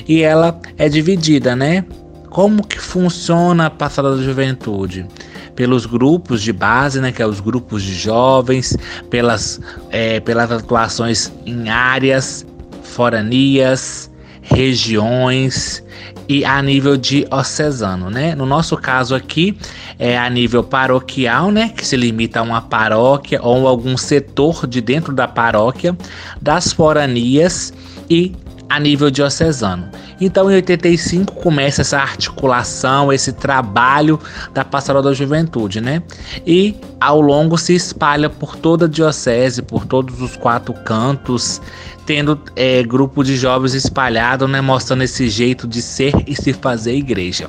e 0.07 0.23
ela 0.23 0.59
é 0.79 0.89
dividida, 0.89 1.55
né? 1.55 1.85
Como 2.31 2.67
que 2.67 2.81
funciona 2.81 3.67
a 3.67 3.71
passada 3.71 4.17
da 4.17 4.23
juventude? 4.23 5.07
Pelos 5.55 5.87
grupos 5.87 6.43
de 6.43 6.53
base, 6.53 7.01
né, 7.01 7.13
que 7.13 7.23
é 7.23 7.27
os 7.27 7.41
grupos 7.41 7.83
de 7.83 7.95
jovens, 7.95 8.77
pelas, 9.11 9.61
é, 9.91 10.19
pelas 10.21 10.51
atuações 10.51 11.33
em 11.45 11.69
áreas 11.69 12.47
foranias, 12.83 14.11
regiões 14.45 15.83
e 16.29 16.45
a 16.45 16.61
nível 16.63 16.97
diocesano, 16.97 18.11
né? 18.11 18.35
No 18.35 18.47
nosso 18.47 18.77
caso 18.77 19.15
aqui 19.15 19.57
é 19.99 20.19
a 20.19 20.29
nível 20.29 20.63
paroquial, 20.63 21.51
né, 21.51 21.71
que 21.75 21.87
se 21.87 21.97
limita 21.97 22.41
a 22.41 22.43
uma 22.43 22.61
paróquia 22.61 23.41
ou 23.43 23.67
algum 23.67 23.97
setor 23.97 24.67
de 24.67 24.81
dentro 24.81 25.15
da 25.15 25.27
paróquia, 25.27 25.97
das 26.41 26.73
foranias 26.73 27.73
e 28.11 28.33
a 28.69 28.81
nível 28.81 29.11
diocesano. 29.11 29.89
Então, 30.21 30.51
em 30.51 30.55
85 30.55 31.35
começa 31.35 31.83
essa 31.83 31.99
articulação, 31.99 33.13
esse 33.13 33.33
trabalho 33.33 34.19
da 34.53 34.65
Pastoral 34.65 35.03
da 35.03 35.13
Juventude, 35.13 35.81
né? 35.81 36.03
E 36.47 36.75
ao 37.01 37.21
longo 37.21 37.59
se 37.59 37.75
espalha 37.75 38.31
por 38.31 38.57
toda 38.57 38.87
a 38.87 38.89
diocese, 38.89 39.61
por 39.63 39.85
todos 39.85 40.21
os 40.23 40.37
quatro 40.37 40.73
cantos, 40.73 41.61
tendo 42.07 42.41
é, 42.57 42.83
grupo 42.83 43.23
de 43.23 43.37
jovens 43.37 43.75
espalhado, 43.75 44.47
né? 44.47 44.61
Mostrando 44.61 45.03
esse 45.03 45.29
jeito 45.29 45.67
de 45.67 45.83
ser 45.83 46.13
e 46.27 46.35
se 46.35 46.53
fazer 46.53 46.95
igreja. 46.95 47.49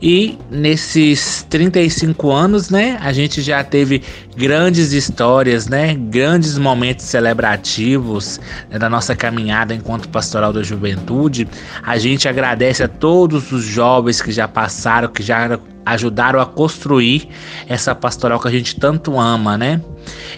E 0.00 0.38
nesses 0.50 1.46
35 1.48 2.30
anos, 2.30 2.70
né, 2.70 2.98
a 3.00 3.12
gente 3.12 3.40
já 3.40 3.62
teve 3.62 4.02
grandes 4.36 4.92
histórias, 4.92 5.68
né, 5.68 5.94
grandes 5.94 6.58
momentos 6.58 7.06
celebrativos 7.06 8.40
né, 8.70 8.78
da 8.78 8.90
nossa 8.90 9.14
caminhada 9.14 9.74
enquanto 9.74 10.08
pastoral 10.08 10.52
da 10.52 10.62
juventude. 10.62 11.48
A 11.82 11.96
gente 11.98 12.28
agradece 12.28 12.82
a 12.82 12.88
todos 12.88 13.52
os 13.52 13.64
jovens 13.64 14.20
que 14.20 14.32
já 14.32 14.48
passaram, 14.48 15.08
que 15.08 15.22
já 15.22 15.58
ajudaram 15.84 16.40
a 16.40 16.46
construir 16.46 17.28
essa 17.68 17.94
pastoral 17.94 18.40
que 18.40 18.48
a 18.48 18.50
gente 18.50 18.78
tanto 18.78 19.18
ama, 19.18 19.56
né? 19.58 19.80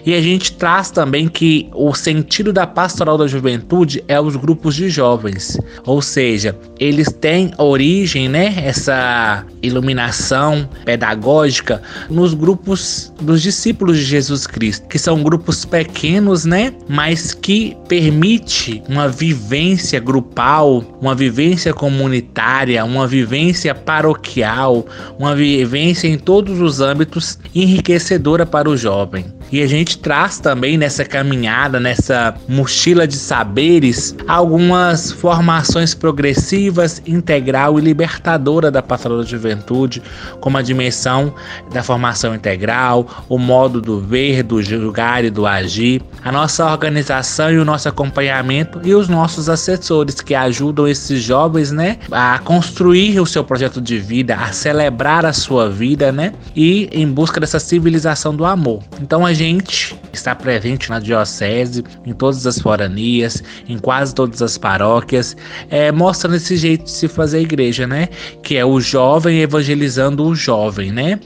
E 0.05 0.13
a 0.13 0.21
gente 0.21 0.53
traz 0.53 0.89
também 0.89 1.27
que 1.27 1.69
o 1.73 1.93
sentido 1.93 2.53
da 2.53 2.65
pastoral 2.65 3.17
da 3.17 3.27
juventude 3.27 4.03
é 4.07 4.19
os 4.19 4.35
grupos 4.35 4.75
de 4.75 4.89
jovens, 4.89 5.59
ou 5.85 6.01
seja, 6.01 6.57
eles 6.79 7.11
têm 7.11 7.51
origem, 7.57 8.29
né, 8.29 8.53
essa 8.63 9.45
iluminação 9.61 10.69
pedagógica 10.85 11.81
nos 12.09 12.33
grupos 12.33 13.11
dos 13.21 13.41
discípulos 13.41 13.97
de 13.97 14.03
Jesus 14.03 14.47
Cristo, 14.47 14.87
que 14.87 14.97
são 14.97 15.21
grupos 15.21 15.65
pequenos, 15.65 16.45
né, 16.45 16.73
mas 16.87 17.33
que 17.33 17.75
permite 17.89 18.81
uma 18.87 19.09
vivência 19.09 19.99
grupal, 19.99 20.83
uma 21.01 21.15
vivência 21.15 21.73
comunitária, 21.73 22.85
uma 22.85 23.07
vivência 23.07 23.75
paroquial, 23.75 24.85
uma 25.19 25.35
vivência 25.37 26.07
em 26.07 26.17
todos 26.17 26.59
os 26.59 26.81
âmbitos 26.81 27.37
enriquecedora 27.53 28.45
para 28.45 28.69
o 28.69 28.75
jovem. 28.75 29.25
E 29.51 29.61
a 29.61 29.67
gente 29.67 29.97
traz 29.97 30.39
também 30.39 30.77
nessa 30.77 31.05
caminhada, 31.05 31.79
nessa 31.79 32.35
mochila 32.47 33.07
de 33.07 33.15
saberes, 33.15 34.15
algumas 34.27 35.11
formações 35.11 35.93
progressivas, 35.93 37.01
integral 37.05 37.79
e 37.79 37.81
libertadora 37.81 38.69
da 38.69 38.81
pastoral 38.81 39.19
da 39.19 39.23
juventude, 39.23 40.01
como 40.39 40.57
a 40.57 40.61
dimensão 40.61 41.33
da 41.71 41.81
formação 41.81 42.35
integral, 42.35 43.25
o 43.29 43.37
modo 43.37 43.81
do 43.81 43.99
ver, 43.99 44.43
do 44.43 44.61
julgar 44.61 45.23
e 45.23 45.29
do 45.29 45.45
agir, 45.45 46.01
a 46.23 46.31
nossa 46.31 46.65
organização 46.65 47.51
e 47.51 47.57
o 47.57 47.65
nosso 47.65 47.87
acompanhamento 47.87 48.81
e 48.83 48.93
os 48.93 49.07
nossos 49.07 49.49
assessores 49.49 50.19
que 50.21 50.35
ajudam 50.35 50.87
esses 50.87 51.21
jovens, 51.23 51.71
né, 51.71 51.97
a 52.11 52.39
construir 52.39 53.19
o 53.19 53.25
seu 53.25 53.43
projeto 53.43 53.79
de 53.79 53.97
vida, 53.97 54.35
a 54.35 54.51
celebrar 54.51 55.25
a 55.25 55.33
sua 55.33 55.69
vida, 55.69 56.11
né, 56.11 56.33
e 56.55 56.89
em 56.91 57.07
busca 57.07 57.39
dessa 57.39 57.59
civilização 57.59 58.35
do 58.35 58.45
amor. 58.45 58.83
Então 59.01 59.25
a 59.25 59.33
gente 59.37 59.95
está 60.11 60.35
presente 60.35 60.89
na 60.89 60.99
diocese, 60.99 61.83
em 62.05 62.11
todas 62.11 62.45
as 62.45 62.59
foranias, 62.59 63.43
em 63.69 63.77
quase 63.77 64.13
todas 64.13 64.41
as 64.41 64.57
paróquias, 64.57 65.37
é, 65.69 65.91
mostrando 65.91 66.35
esse 66.35 66.57
jeito 66.57 66.85
de 66.85 66.91
se 66.91 67.07
fazer 67.07 67.41
igreja, 67.41 67.85
né? 67.87 68.09
Que 68.41 68.57
é 68.57 68.65
o 68.65 68.81
jovem 68.81 69.39
evangelizando 69.39 70.25
o 70.25 70.35
jovem, 70.35 70.91
né? 70.91 71.19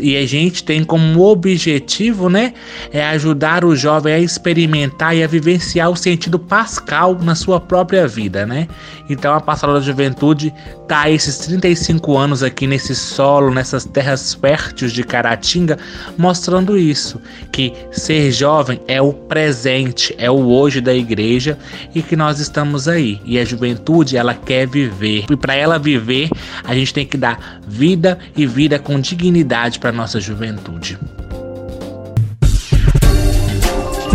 E 0.00 0.16
a 0.16 0.26
gente 0.26 0.64
tem 0.64 0.84
como 0.84 1.20
objetivo, 1.22 2.30
né? 2.30 2.54
É 2.92 3.04
ajudar 3.08 3.64
o 3.64 3.74
jovem 3.74 4.14
a 4.14 4.18
experimentar 4.18 5.16
e 5.16 5.22
a 5.22 5.26
vivenciar 5.26 5.90
o 5.90 5.96
sentido 5.96 6.38
pascal 6.38 7.18
na 7.20 7.34
sua 7.34 7.60
própria 7.60 8.06
vida, 8.06 8.46
né? 8.46 8.68
Então 9.08 9.34
a 9.34 9.40
Pastoral 9.40 9.76
da 9.76 9.82
Juventude 9.82 10.54
tá 10.90 11.08
esses 11.08 11.38
35 11.38 12.18
anos 12.18 12.42
aqui 12.42 12.66
nesse 12.66 12.96
solo, 12.96 13.54
nessas 13.54 13.84
terras 13.84 14.34
férteis 14.34 14.92
de 14.92 15.04
Caratinga, 15.04 15.78
mostrando 16.18 16.76
isso, 16.76 17.20
que 17.52 17.72
ser 17.92 18.32
jovem 18.32 18.80
é 18.88 19.00
o 19.00 19.12
presente, 19.12 20.12
é 20.18 20.28
o 20.28 20.48
hoje 20.48 20.80
da 20.80 20.92
igreja 20.92 21.56
e 21.94 22.02
que 22.02 22.16
nós 22.16 22.40
estamos 22.40 22.88
aí. 22.88 23.20
E 23.24 23.38
a 23.38 23.44
juventude, 23.44 24.16
ela 24.16 24.34
quer 24.34 24.66
viver. 24.66 25.26
E 25.30 25.36
para 25.36 25.54
ela 25.54 25.78
viver, 25.78 26.28
a 26.64 26.74
gente 26.74 26.92
tem 26.92 27.06
que 27.06 27.16
dar 27.16 27.60
vida 27.68 28.18
e 28.36 28.44
vida 28.44 28.76
com 28.76 28.98
dignidade 28.98 29.78
para 29.78 29.92
nossa 29.92 30.18
juventude. 30.20 30.98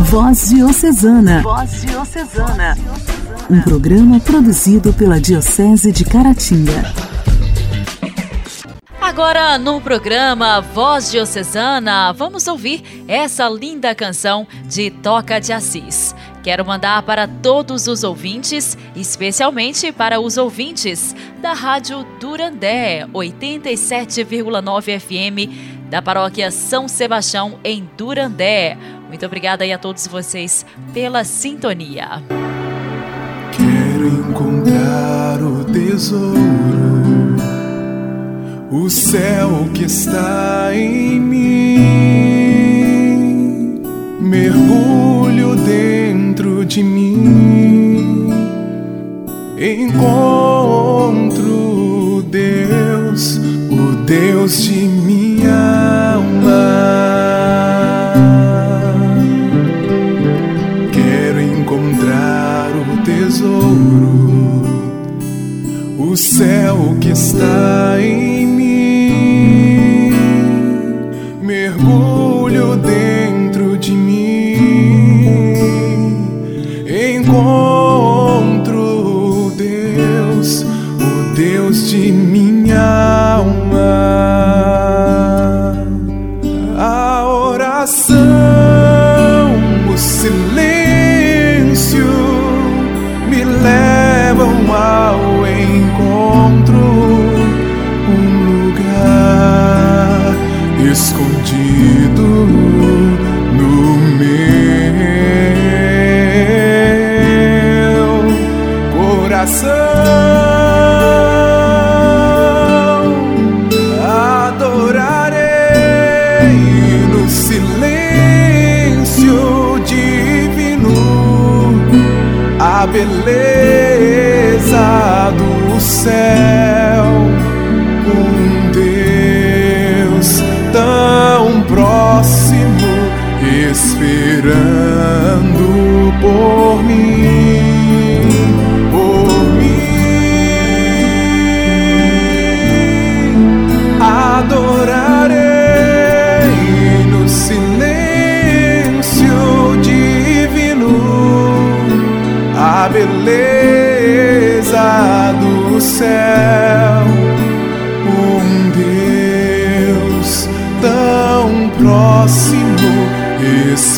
Voz 0.05 0.49
Diocesana. 0.49 1.41
Voz 1.41 1.81
Diocesana. 1.81 2.77
Um 3.49 3.59
programa 3.61 4.19
produzido 4.19 4.93
pela 4.93 5.19
Diocese 5.19 5.91
de 5.91 6.05
Caratinga. 6.05 6.93
Agora, 9.01 9.57
no 9.57 9.81
programa 9.81 10.61
Voz 10.61 11.09
Diocesana, 11.09 12.13
vamos 12.13 12.47
ouvir 12.47 12.83
essa 13.07 13.49
linda 13.49 13.95
canção 13.95 14.47
de 14.67 14.91
Toca 14.91 15.39
de 15.39 15.51
Assis. 15.51 16.15
Quero 16.43 16.63
mandar 16.63 17.01
para 17.01 17.27
todos 17.27 17.87
os 17.87 18.03
ouvintes, 18.03 18.77
especialmente 18.95 19.91
para 19.91 20.19
os 20.19 20.37
ouvintes 20.37 21.15
da 21.41 21.53
Rádio 21.53 22.05
Durandé 22.19 23.07
87,9 23.11 24.99
FM 24.99 25.75
da 25.89 26.01
Paróquia 26.01 26.51
São 26.51 26.87
Sebastião 26.87 27.59
em 27.63 27.87
Durandé. 27.97 28.77
Muito 29.15 29.27
obrigada 29.27 29.63
aí 29.63 29.71
a 29.71 29.77
todos 29.77 30.05
vocês 30.07 30.65
pela 30.93 31.23
sintonia. 31.23 32.21
Quero 33.53 34.07
encontrar 34.09 35.41
o 35.41 35.63
tesouro 35.63 36.35
o 38.69 38.89
céu 38.89 39.69
que 39.73 39.85
está 39.85 40.75
em 40.75 41.17
mim. 41.21 41.79
Mergulho 44.19 45.55
dentro 45.65 46.65
de 46.65 46.83
mim, 46.83 48.27
encontro 49.57 51.45
Deus, 52.29 53.37
o 53.71 53.95
Deus 54.05 54.61
de 54.61 54.74
está 67.15 67.84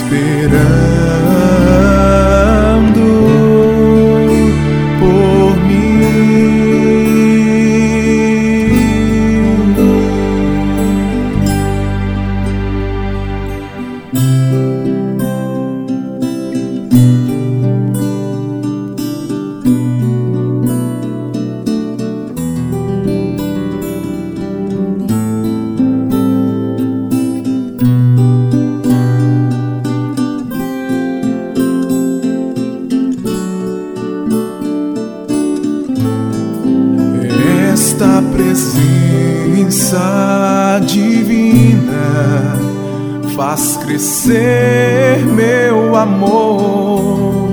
esperando 0.09 0.76
presença 39.67 40.79
divina 40.85 42.55
faz 43.35 43.77
crescer 43.77 45.25
meu 45.25 45.95
amor. 45.95 47.49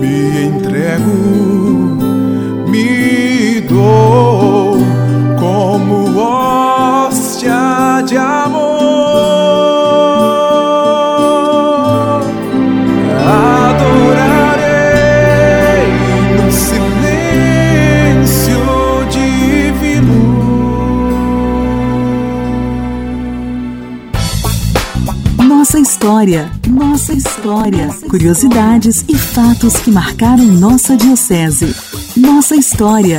Me 0.00 0.44
entrego, 0.46 1.10
me 2.68 3.60
dou 3.62 4.78
como 5.38 6.18
hóstia 6.18 6.65
história, 25.96 26.50
nossa 26.68 27.14
história. 27.14 27.88
Curiosidades 28.10 29.02
e 29.08 29.16
fatos 29.16 29.78
que 29.78 29.90
marcaram 29.90 30.44
nossa 30.44 30.94
diocese. 30.94 31.74
Nossa 32.14 32.54
história. 32.54 33.18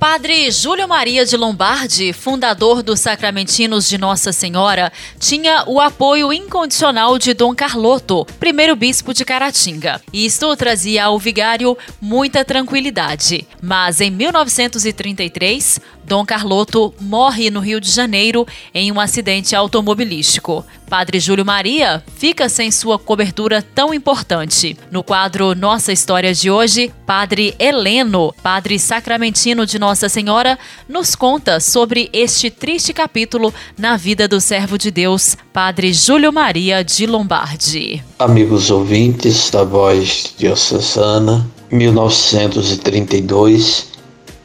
Padre 0.00 0.50
Júlio 0.50 0.86
Maria 0.86 1.24
de 1.24 1.36
Lombardi, 1.36 2.12
fundador 2.12 2.82
dos 2.82 3.00
Sacramentinos 3.00 3.88
de 3.88 3.96
Nossa 3.98 4.32
Senhora, 4.32 4.92
tinha 5.18 5.64
o 5.66 5.80
apoio 5.80 6.32
incondicional 6.32 7.18
de 7.18 7.32
Dom 7.32 7.54
Carloto, 7.54 8.26
primeiro 8.38 8.76
bispo 8.76 9.14
de 9.14 9.24
Caratinga. 9.24 10.00
Isto 10.12 10.54
trazia 10.56 11.06
ao 11.06 11.18
vigário 11.18 11.76
muita 12.00 12.44
tranquilidade. 12.44 13.46
Mas 13.62 14.00
em 14.00 14.10
1933, 14.10 15.80
Dom 16.06 16.24
Carloto 16.24 16.94
morre 17.00 17.50
no 17.50 17.58
Rio 17.58 17.80
de 17.80 17.90
Janeiro 17.90 18.46
em 18.72 18.92
um 18.92 19.00
acidente 19.00 19.56
automobilístico. 19.56 20.64
Padre 20.88 21.18
Júlio 21.18 21.44
Maria 21.44 22.00
fica 22.16 22.48
sem 22.48 22.70
sua 22.70 22.96
cobertura 22.96 23.60
tão 23.60 23.92
importante. 23.92 24.76
No 24.88 25.02
quadro 25.02 25.52
Nossa 25.56 25.92
História 25.92 26.32
de 26.32 26.48
hoje, 26.48 26.92
Padre 27.04 27.56
Heleno, 27.58 28.32
Padre 28.40 28.78
Sacramentino 28.78 29.66
de 29.66 29.80
Nossa 29.80 30.08
Senhora, 30.08 30.56
nos 30.88 31.16
conta 31.16 31.58
sobre 31.58 32.08
este 32.12 32.50
triste 32.50 32.92
capítulo 32.92 33.52
na 33.76 33.96
vida 33.96 34.28
do 34.28 34.40
servo 34.40 34.78
de 34.78 34.92
Deus, 34.92 35.36
Padre 35.52 35.92
Júlio 35.92 36.32
Maria 36.32 36.84
de 36.84 37.04
Lombardi. 37.04 38.00
Amigos 38.20 38.70
ouvintes 38.70 39.50
da 39.50 39.64
Voz 39.64 40.32
Diocesana, 40.38 41.44
1932 41.72 43.95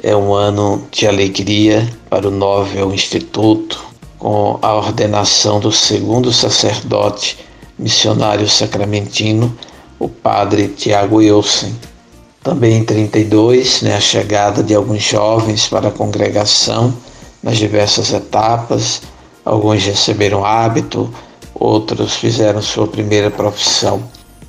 é 0.04 0.16
um 0.16 0.34
ano 0.34 0.88
de 0.92 1.08
alegria 1.08 1.88
para 2.10 2.28
o 2.28 2.32
Novel 2.32 2.92
Instituto, 2.92 3.84
com 4.18 4.58
a 4.62 4.74
ordenação 4.74 5.60
do 5.60 5.72
segundo 5.72 6.34
sacerdote 6.34 7.38
missionário 7.78 8.50
sacramentino, 8.50 9.56
o 10.00 10.10
padre 10.10 10.70
Tiago 10.70 11.18
Wilson. 11.18 11.72
Também 12.44 12.78
em 12.78 12.84
32, 12.84 13.84
né, 13.84 13.96
a 13.96 14.00
chegada 14.00 14.64
de 14.64 14.74
alguns 14.74 15.04
jovens 15.04 15.68
para 15.68 15.90
a 15.90 15.92
congregação 15.92 16.94
nas 17.44 17.58
diversas 17.58 18.12
etapas, 18.12 19.04
alguns 19.46 19.84
receberam 19.84 20.44
hábito, 20.44 21.14
outros 21.54 22.16
fizeram 22.16 22.62
sua 22.62 22.88
primeira 22.88 23.30
profissão. 23.30 24.02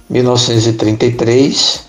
1933 0.09 1.83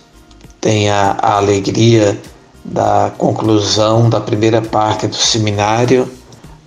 tem 0.60 0.89
a, 0.89 1.17
a 1.21 1.38
alegria 1.38 2.19
da 2.63 3.12
conclusão 3.17 4.10
da 4.10 4.21
primeira 4.21 4.62
parte 4.62 5.08
do 5.08 5.15
seminário, 5.15 6.10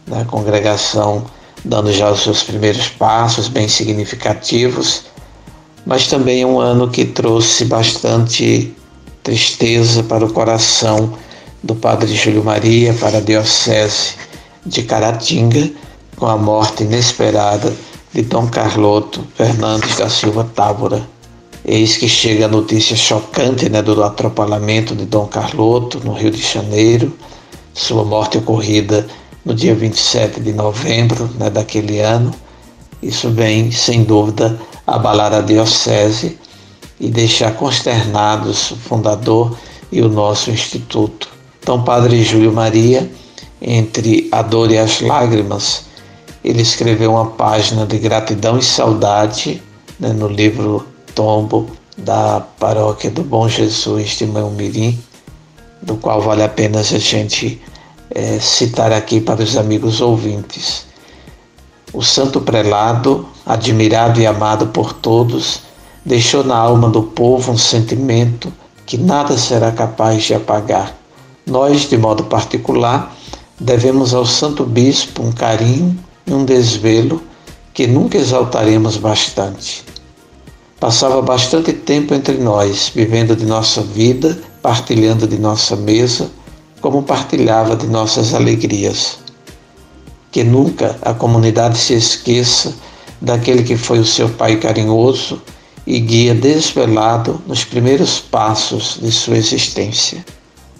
da 0.06 0.24
congregação 0.24 1.24
dando 1.66 1.92
já 1.92 2.10
os 2.10 2.22
seus 2.22 2.42
primeiros 2.44 2.88
passos 2.88 3.48
bem 3.48 3.68
significativos, 3.68 5.04
mas 5.84 6.06
também 6.06 6.42
é 6.42 6.46
um 6.46 6.60
ano 6.60 6.88
que 6.88 7.04
trouxe 7.04 7.64
bastante 7.64 8.72
tristeza 9.22 10.02
para 10.04 10.24
o 10.24 10.32
coração 10.32 11.14
do 11.62 11.74
Padre 11.74 12.14
Júlio 12.14 12.44
Maria, 12.44 12.94
para 12.94 13.18
a 13.18 13.20
Diocese 13.20 14.14
de 14.64 14.84
Caratinga, 14.84 15.70
com 16.16 16.26
a 16.26 16.36
morte 16.36 16.84
inesperada 16.84 17.74
de 18.12 18.22
Dom 18.22 18.46
Carloto 18.46 19.26
Fernandes 19.34 19.96
da 19.96 20.08
Silva 20.08 20.48
Távora. 20.54 21.15
Eis 21.68 21.96
que 21.96 22.08
chega 22.08 22.44
a 22.44 22.48
notícia 22.48 22.94
chocante 22.94 23.68
né, 23.68 23.82
do 23.82 24.00
atropelamento 24.00 24.94
de 24.94 25.04
Dom 25.04 25.26
Carloto 25.26 25.98
no 26.04 26.12
Rio 26.12 26.30
de 26.30 26.40
Janeiro, 26.40 27.12
sua 27.74 28.04
morte 28.04 28.38
ocorrida 28.38 29.04
no 29.44 29.52
dia 29.52 29.74
27 29.74 30.38
de 30.38 30.52
novembro 30.52 31.28
né, 31.36 31.50
daquele 31.50 31.98
ano. 31.98 32.32
Isso 33.02 33.30
vem, 33.30 33.72
sem 33.72 34.04
dúvida, 34.04 34.56
abalar 34.86 35.32
a 35.32 35.40
Diocese 35.40 36.38
e 37.00 37.10
deixar 37.10 37.56
consternados 37.56 38.70
o 38.70 38.76
fundador 38.76 39.58
e 39.90 40.00
o 40.00 40.08
nosso 40.08 40.52
instituto. 40.52 41.28
Então, 41.60 41.82
Padre 41.82 42.22
Júlio 42.22 42.52
Maria, 42.52 43.10
entre 43.60 44.28
a 44.30 44.40
dor 44.40 44.70
e 44.70 44.78
as 44.78 45.00
lágrimas, 45.00 45.86
ele 46.44 46.62
escreveu 46.62 47.10
uma 47.10 47.26
página 47.26 47.84
de 47.84 47.98
gratidão 47.98 48.56
e 48.56 48.62
saudade 48.62 49.60
né, 49.98 50.12
no 50.12 50.28
livro 50.28 50.94
Tombo 51.16 51.66
da 51.96 52.42
Paróquia 52.60 53.10
do 53.10 53.24
Bom 53.24 53.48
Jesus 53.48 54.10
de 54.10 54.26
Mirim, 54.26 55.02
do 55.80 55.96
qual 55.96 56.20
vale 56.20 56.42
a 56.42 56.48
pena 56.48 56.80
a 56.80 56.82
gente 56.82 57.58
é, 58.14 58.38
citar 58.38 58.92
aqui 58.92 59.18
para 59.18 59.42
os 59.42 59.56
amigos 59.56 60.02
ouvintes. 60.02 60.84
O 61.94 62.02
santo 62.02 62.42
prelado, 62.42 63.26
admirado 63.46 64.20
e 64.20 64.26
amado 64.26 64.66
por 64.66 64.92
todos, 64.92 65.62
deixou 66.04 66.44
na 66.44 66.56
alma 66.56 66.90
do 66.90 67.02
povo 67.02 67.50
um 67.50 67.58
sentimento 67.58 68.52
que 68.84 68.98
nada 68.98 69.38
será 69.38 69.72
capaz 69.72 70.24
de 70.24 70.34
apagar. 70.34 70.94
Nós, 71.46 71.88
de 71.88 71.96
modo 71.96 72.24
particular, 72.24 73.16
devemos 73.58 74.12
ao 74.12 74.26
Santo 74.26 74.66
Bispo 74.66 75.22
um 75.22 75.32
carinho 75.32 75.98
e 76.26 76.34
um 76.34 76.44
desvelo 76.44 77.22
que 77.72 77.86
nunca 77.86 78.18
exaltaremos 78.18 78.98
bastante. 78.98 79.95
Passava 80.78 81.22
bastante 81.22 81.72
tempo 81.72 82.14
entre 82.14 82.36
nós, 82.36 82.92
vivendo 82.94 83.34
de 83.34 83.46
nossa 83.46 83.80
vida, 83.80 84.38
partilhando 84.60 85.26
de 85.26 85.38
nossa 85.38 85.74
mesa, 85.74 86.30
como 86.82 87.02
partilhava 87.02 87.74
de 87.74 87.86
nossas 87.86 88.34
alegrias. 88.34 89.18
Que 90.30 90.44
nunca 90.44 90.98
a 91.00 91.14
comunidade 91.14 91.78
se 91.78 91.94
esqueça 91.94 92.74
daquele 93.22 93.62
que 93.62 93.76
foi 93.76 93.98
o 93.98 94.04
seu 94.04 94.28
pai 94.28 94.56
carinhoso 94.56 95.40
e 95.86 95.98
guia 95.98 96.34
desvelado 96.34 97.40
nos 97.46 97.64
primeiros 97.64 98.20
passos 98.20 98.98
de 99.00 99.10
sua 99.10 99.38
existência. 99.38 100.22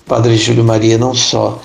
Padre 0.07 0.37
Júlio 0.37 0.63
Maria 0.63 0.99
não 0.99 1.15
só 1.15 1.61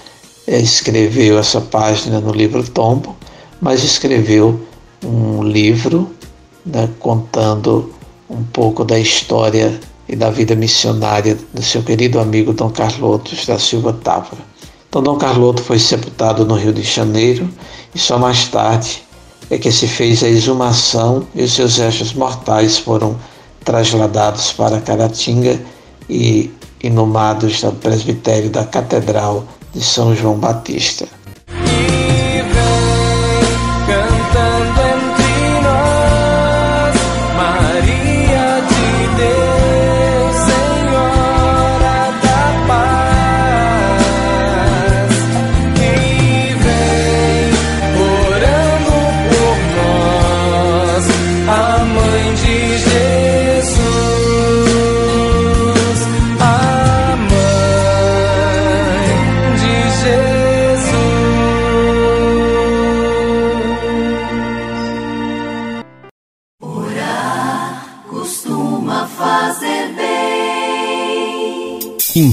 escreveu 0.47 1.37
essa 1.37 1.59
página 1.59 2.21
no 2.21 2.31
livro 2.31 2.63
Tombo, 2.63 3.15
mas 3.59 3.83
escreveu 3.83 4.61
um 5.03 5.43
livro 5.43 6.09
né, 6.65 6.89
contando 6.99 7.93
um 8.31 8.43
pouco 8.43 8.85
da 8.85 8.97
história 8.97 9.79
e 10.07 10.15
da 10.15 10.29
vida 10.29 10.55
missionária 10.55 11.37
do 11.53 11.61
seu 11.61 11.83
querido 11.83 12.19
amigo 12.19 12.53
Dom 12.53 12.69
Carloto 12.69 13.35
da 13.45 13.59
Silva 13.59 13.93
Távora. 13.93 14.41
Então, 14.89 15.03
Dom 15.03 15.17
Carloto 15.17 15.61
foi 15.61 15.79
sepultado 15.79 16.45
no 16.45 16.55
Rio 16.55 16.73
de 16.73 16.81
Janeiro 16.81 17.49
e 17.93 17.99
só 17.99 18.17
mais 18.17 18.47
tarde 18.47 19.03
é 19.49 19.57
que 19.57 19.71
se 19.71 19.87
fez 19.87 20.23
a 20.23 20.29
exumação 20.29 21.27
e 21.35 21.43
os 21.43 21.53
seus 21.53 21.77
restos 21.77 22.13
mortais 22.13 22.77
foram 22.77 23.17
trasladados 23.63 24.53
para 24.53 24.79
Caratinga 24.81 25.61
e 26.09 26.51
inumados 26.83 27.61
no 27.63 27.71
presbitério 27.73 28.49
da 28.49 28.65
Catedral 28.65 29.45
de 29.73 29.81
São 29.81 30.15
João 30.15 30.37
Batista. 30.37 31.07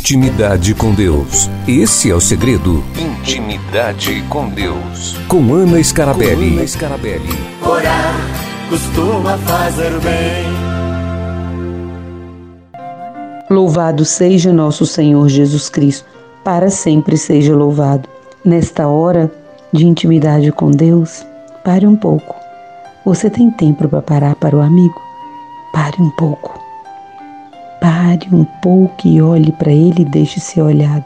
Intimidade 0.09 0.75
com 0.75 0.95
Deus. 0.95 1.51
Esse 1.69 2.11
é 2.11 2.15
o 2.15 2.21
segredo. 2.21 2.83
Intimidade 2.99 4.25
com 4.31 4.49
Deus. 4.49 5.19
Com 5.29 5.53
Ana 5.53 5.85
Scarabelli. 5.85 6.53
Com 6.53 6.57
Ana 6.57 6.67
Scarabelli. 6.67 7.29
Orar 7.63 8.15
costuma 8.71 9.37
fazer 9.37 9.91
bem. 10.01 10.47
Louvado 13.51 14.07
seja 14.07 14.51
nosso 14.51 14.87
Senhor 14.87 15.29
Jesus 15.29 15.69
Cristo. 15.69 16.09
Para 16.43 16.71
sempre 16.71 17.19
seja 17.19 17.55
louvado. 17.55 18.09
Nesta 18.43 18.89
hora 18.89 19.31
de 19.75 19.87
intimidade 19.87 20.51
com 20.53 20.71
Deus, 20.71 21.23
pare 21.63 21.87
um 21.87 21.95
pouco. 21.95 22.35
Você 23.05 23.29
tem 23.29 23.51
tempo 23.51 23.87
para 23.87 24.01
parar 24.01 24.35
para 24.37 24.57
o 24.57 24.63
amigo? 24.63 24.99
Pare 25.71 26.01
um 26.01 26.09
pouco. 26.13 26.58
Pare 27.81 28.29
um 28.33 28.45
pouco 28.63 29.07
e 29.07 29.23
olhe 29.23 29.53
para 29.53 29.71
ele 29.71 30.03
e 30.03 30.05
deixe 30.05 30.41
ser 30.41 30.63
olhado. 30.63 31.05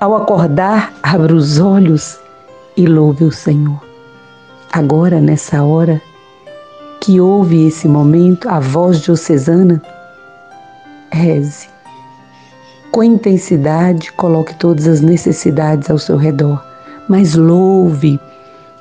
Ao 0.00 0.14
acordar, 0.14 0.92
abra 1.02 1.34
os 1.34 1.58
olhos 1.58 2.18
e 2.76 2.86
louve 2.86 3.24
o 3.24 3.32
Senhor. 3.32 3.80
Agora, 4.72 5.20
nessa 5.20 5.62
hora 5.62 6.00
que 7.00 7.20
houve 7.20 7.66
esse 7.66 7.86
momento, 7.86 8.48
a 8.48 8.58
voz 8.58 9.00
diocesana, 9.00 9.80
reze. 11.12 11.68
Com 12.90 13.02
intensidade, 13.02 14.12
coloque 14.12 14.54
todas 14.54 14.86
as 14.86 15.00
necessidades 15.00 15.90
ao 15.90 15.98
seu 15.98 16.16
redor, 16.16 16.64
mas 17.08 17.34
louve, 17.34 18.18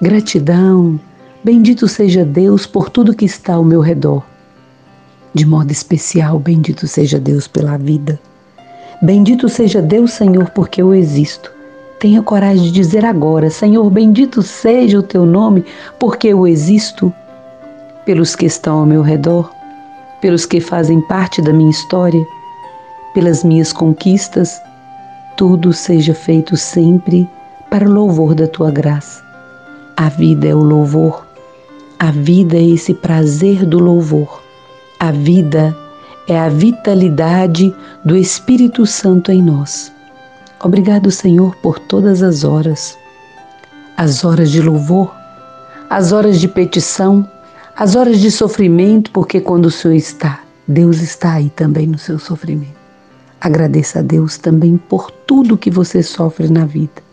gratidão, 0.01 0.99
bendito 1.43 1.87
seja 1.87 2.23
Deus 2.23 2.65
por 2.65 2.89
tudo 2.89 3.15
que 3.15 3.25
está 3.25 3.53
ao 3.55 3.63
meu 3.63 3.81
redor. 3.81 4.23
De 5.33 5.45
modo 5.45 5.71
especial, 5.71 6.37
bendito 6.37 6.87
seja 6.87 7.19
Deus 7.19 7.47
pela 7.47 7.75
vida. 7.75 8.19
Bendito 9.01 9.49
seja 9.49 9.81
Deus, 9.81 10.13
Senhor, 10.13 10.51
porque 10.51 10.81
eu 10.81 10.93
existo. 10.93 11.51
Tenha 11.99 12.21
coragem 12.21 12.65
de 12.65 12.71
dizer 12.71 13.03
agora: 13.03 13.49
Senhor, 13.49 13.89
bendito 13.89 14.43
seja 14.43 14.99
o 14.99 15.03
teu 15.03 15.25
nome, 15.25 15.65
porque 15.99 16.27
eu 16.27 16.45
existo. 16.45 17.11
Pelos 18.05 18.35
que 18.35 18.45
estão 18.45 18.79
ao 18.79 18.85
meu 18.85 19.01
redor, 19.01 19.51
pelos 20.21 20.45
que 20.45 20.59
fazem 20.59 21.01
parte 21.01 21.41
da 21.41 21.51
minha 21.51 21.71
história, 21.71 22.23
pelas 23.13 23.43
minhas 23.43 23.73
conquistas, 23.73 24.61
tudo 25.35 25.73
seja 25.73 26.13
feito 26.13 26.55
sempre 26.55 27.27
para 27.71 27.89
o 27.89 27.91
louvor 27.91 28.35
da 28.35 28.47
tua 28.47 28.69
graça. 28.69 29.23
A 29.97 30.09
vida 30.09 30.47
é 30.47 30.53
o 30.53 30.61
louvor, 30.61 31.25
a 31.97 32.11
vida 32.11 32.55
é 32.57 32.63
esse 32.63 32.93
prazer 32.93 33.65
do 33.65 33.79
louvor. 33.79 34.42
A 35.03 35.11
vida 35.11 35.75
é 36.29 36.39
a 36.39 36.47
vitalidade 36.47 37.75
do 38.05 38.15
Espírito 38.15 38.85
Santo 38.85 39.33
em 39.33 39.43
nós. 39.43 39.91
Obrigado, 40.63 41.11
Senhor, 41.11 41.53
por 41.57 41.77
todas 41.77 42.23
as 42.23 42.45
horas, 42.45 42.97
as 43.97 44.23
horas 44.23 44.49
de 44.49 44.61
louvor, 44.61 45.13
as 45.89 46.13
horas 46.13 46.39
de 46.39 46.47
petição, 46.47 47.29
as 47.75 47.97
horas 47.97 48.21
de 48.21 48.31
sofrimento, 48.31 49.11
porque 49.11 49.41
quando 49.41 49.65
o 49.65 49.71
Senhor 49.71 49.93
está, 49.93 50.39
Deus 50.65 51.01
está 51.01 51.33
aí 51.33 51.49
também 51.49 51.85
no 51.85 51.97
seu 51.97 52.17
sofrimento. 52.17 52.79
Agradeça 53.41 53.99
a 53.99 54.01
Deus 54.01 54.37
também 54.37 54.77
por 54.77 55.11
tudo 55.11 55.57
que 55.57 55.69
você 55.69 56.01
sofre 56.01 56.47
na 56.47 56.63
vida. 56.63 57.03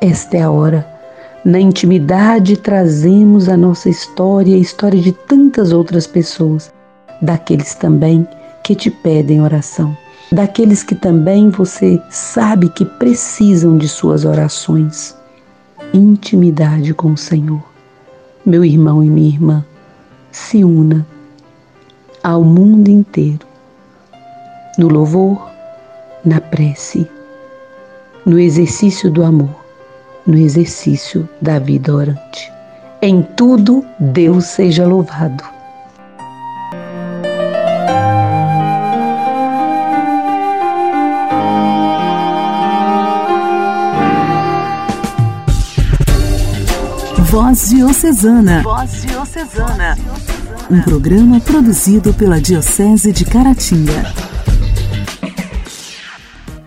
Esta 0.00 0.38
é 0.38 0.42
a 0.44 0.50
hora. 0.50 0.88
Na 1.44 1.60
intimidade 1.60 2.56
trazemos 2.56 3.50
a 3.50 3.56
nossa 3.56 3.90
história 3.90 4.52
e 4.52 4.54
a 4.54 4.62
história 4.62 4.98
de 4.98 5.12
tantas 5.12 5.72
outras 5.72 6.06
pessoas 6.06 6.74
daqueles 7.20 7.74
também 7.74 8.26
que 8.62 8.74
te 8.74 8.90
pedem 8.90 9.42
oração, 9.42 9.96
daqueles 10.32 10.82
que 10.82 10.94
também 10.94 11.50
você 11.50 12.00
sabe 12.10 12.68
que 12.68 12.84
precisam 12.84 13.78
de 13.78 13.88
suas 13.88 14.24
orações. 14.24 15.16
Intimidade 15.94 16.92
com 16.92 17.12
o 17.12 17.16
Senhor. 17.16 17.62
Meu 18.44 18.64
irmão 18.64 19.02
e 19.02 19.08
minha 19.08 19.28
irmã, 19.28 19.64
se 20.30 20.64
una 20.64 21.06
ao 22.22 22.42
mundo 22.42 22.88
inteiro, 22.88 23.46
no 24.76 24.88
louvor, 24.88 25.48
na 26.24 26.40
prece, 26.40 27.08
no 28.24 28.38
exercício 28.38 29.10
do 29.10 29.22
amor, 29.22 29.64
no 30.26 30.36
exercício 30.36 31.28
da 31.40 31.60
vida 31.60 31.94
orante. 31.94 32.52
Em 33.00 33.22
tudo, 33.22 33.84
Deus 34.00 34.46
seja 34.46 34.84
louvado. 34.84 35.55
Voz 47.38 47.68
Diocesana. 47.68 48.62
Voz 48.62 49.02
Diocesana. 49.02 49.94
Um 50.70 50.80
programa 50.80 51.38
produzido 51.38 52.14
pela 52.14 52.40
Diocese 52.40 53.12
de 53.12 53.26
Caratinga. 53.26 54.10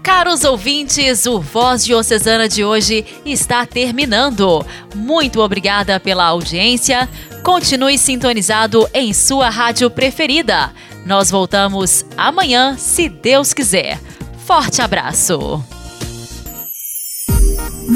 Caros 0.04 0.44
ouvintes, 0.44 1.26
o 1.26 1.42
Voz 1.42 1.84
Diocesana 1.84 2.48
de 2.48 2.64
hoje 2.64 3.04
está 3.26 3.66
terminando. 3.66 4.64
Muito 4.94 5.42
obrigada 5.42 6.00
pela 6.00 6.26
audiência. 6.26 7.10
Continue 7.42 7.98
sintonizado 7.98 8.88
em 8.94 9.12
sua 9.12 9.50
rádio 9.50 9.90
preferida. 9.90 10.72
Nós 11.04 11.32
voltamos 11.32 12.06
amanhã, 12.16 12.78
se 12.78 13.10
Deus 13.10 13.56
quiser. 13.56 14.00
Forte 14.46 14.84
abraço. 14.84 15.64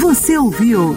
Você 0.00 0.36
ouviu 0.36 0.96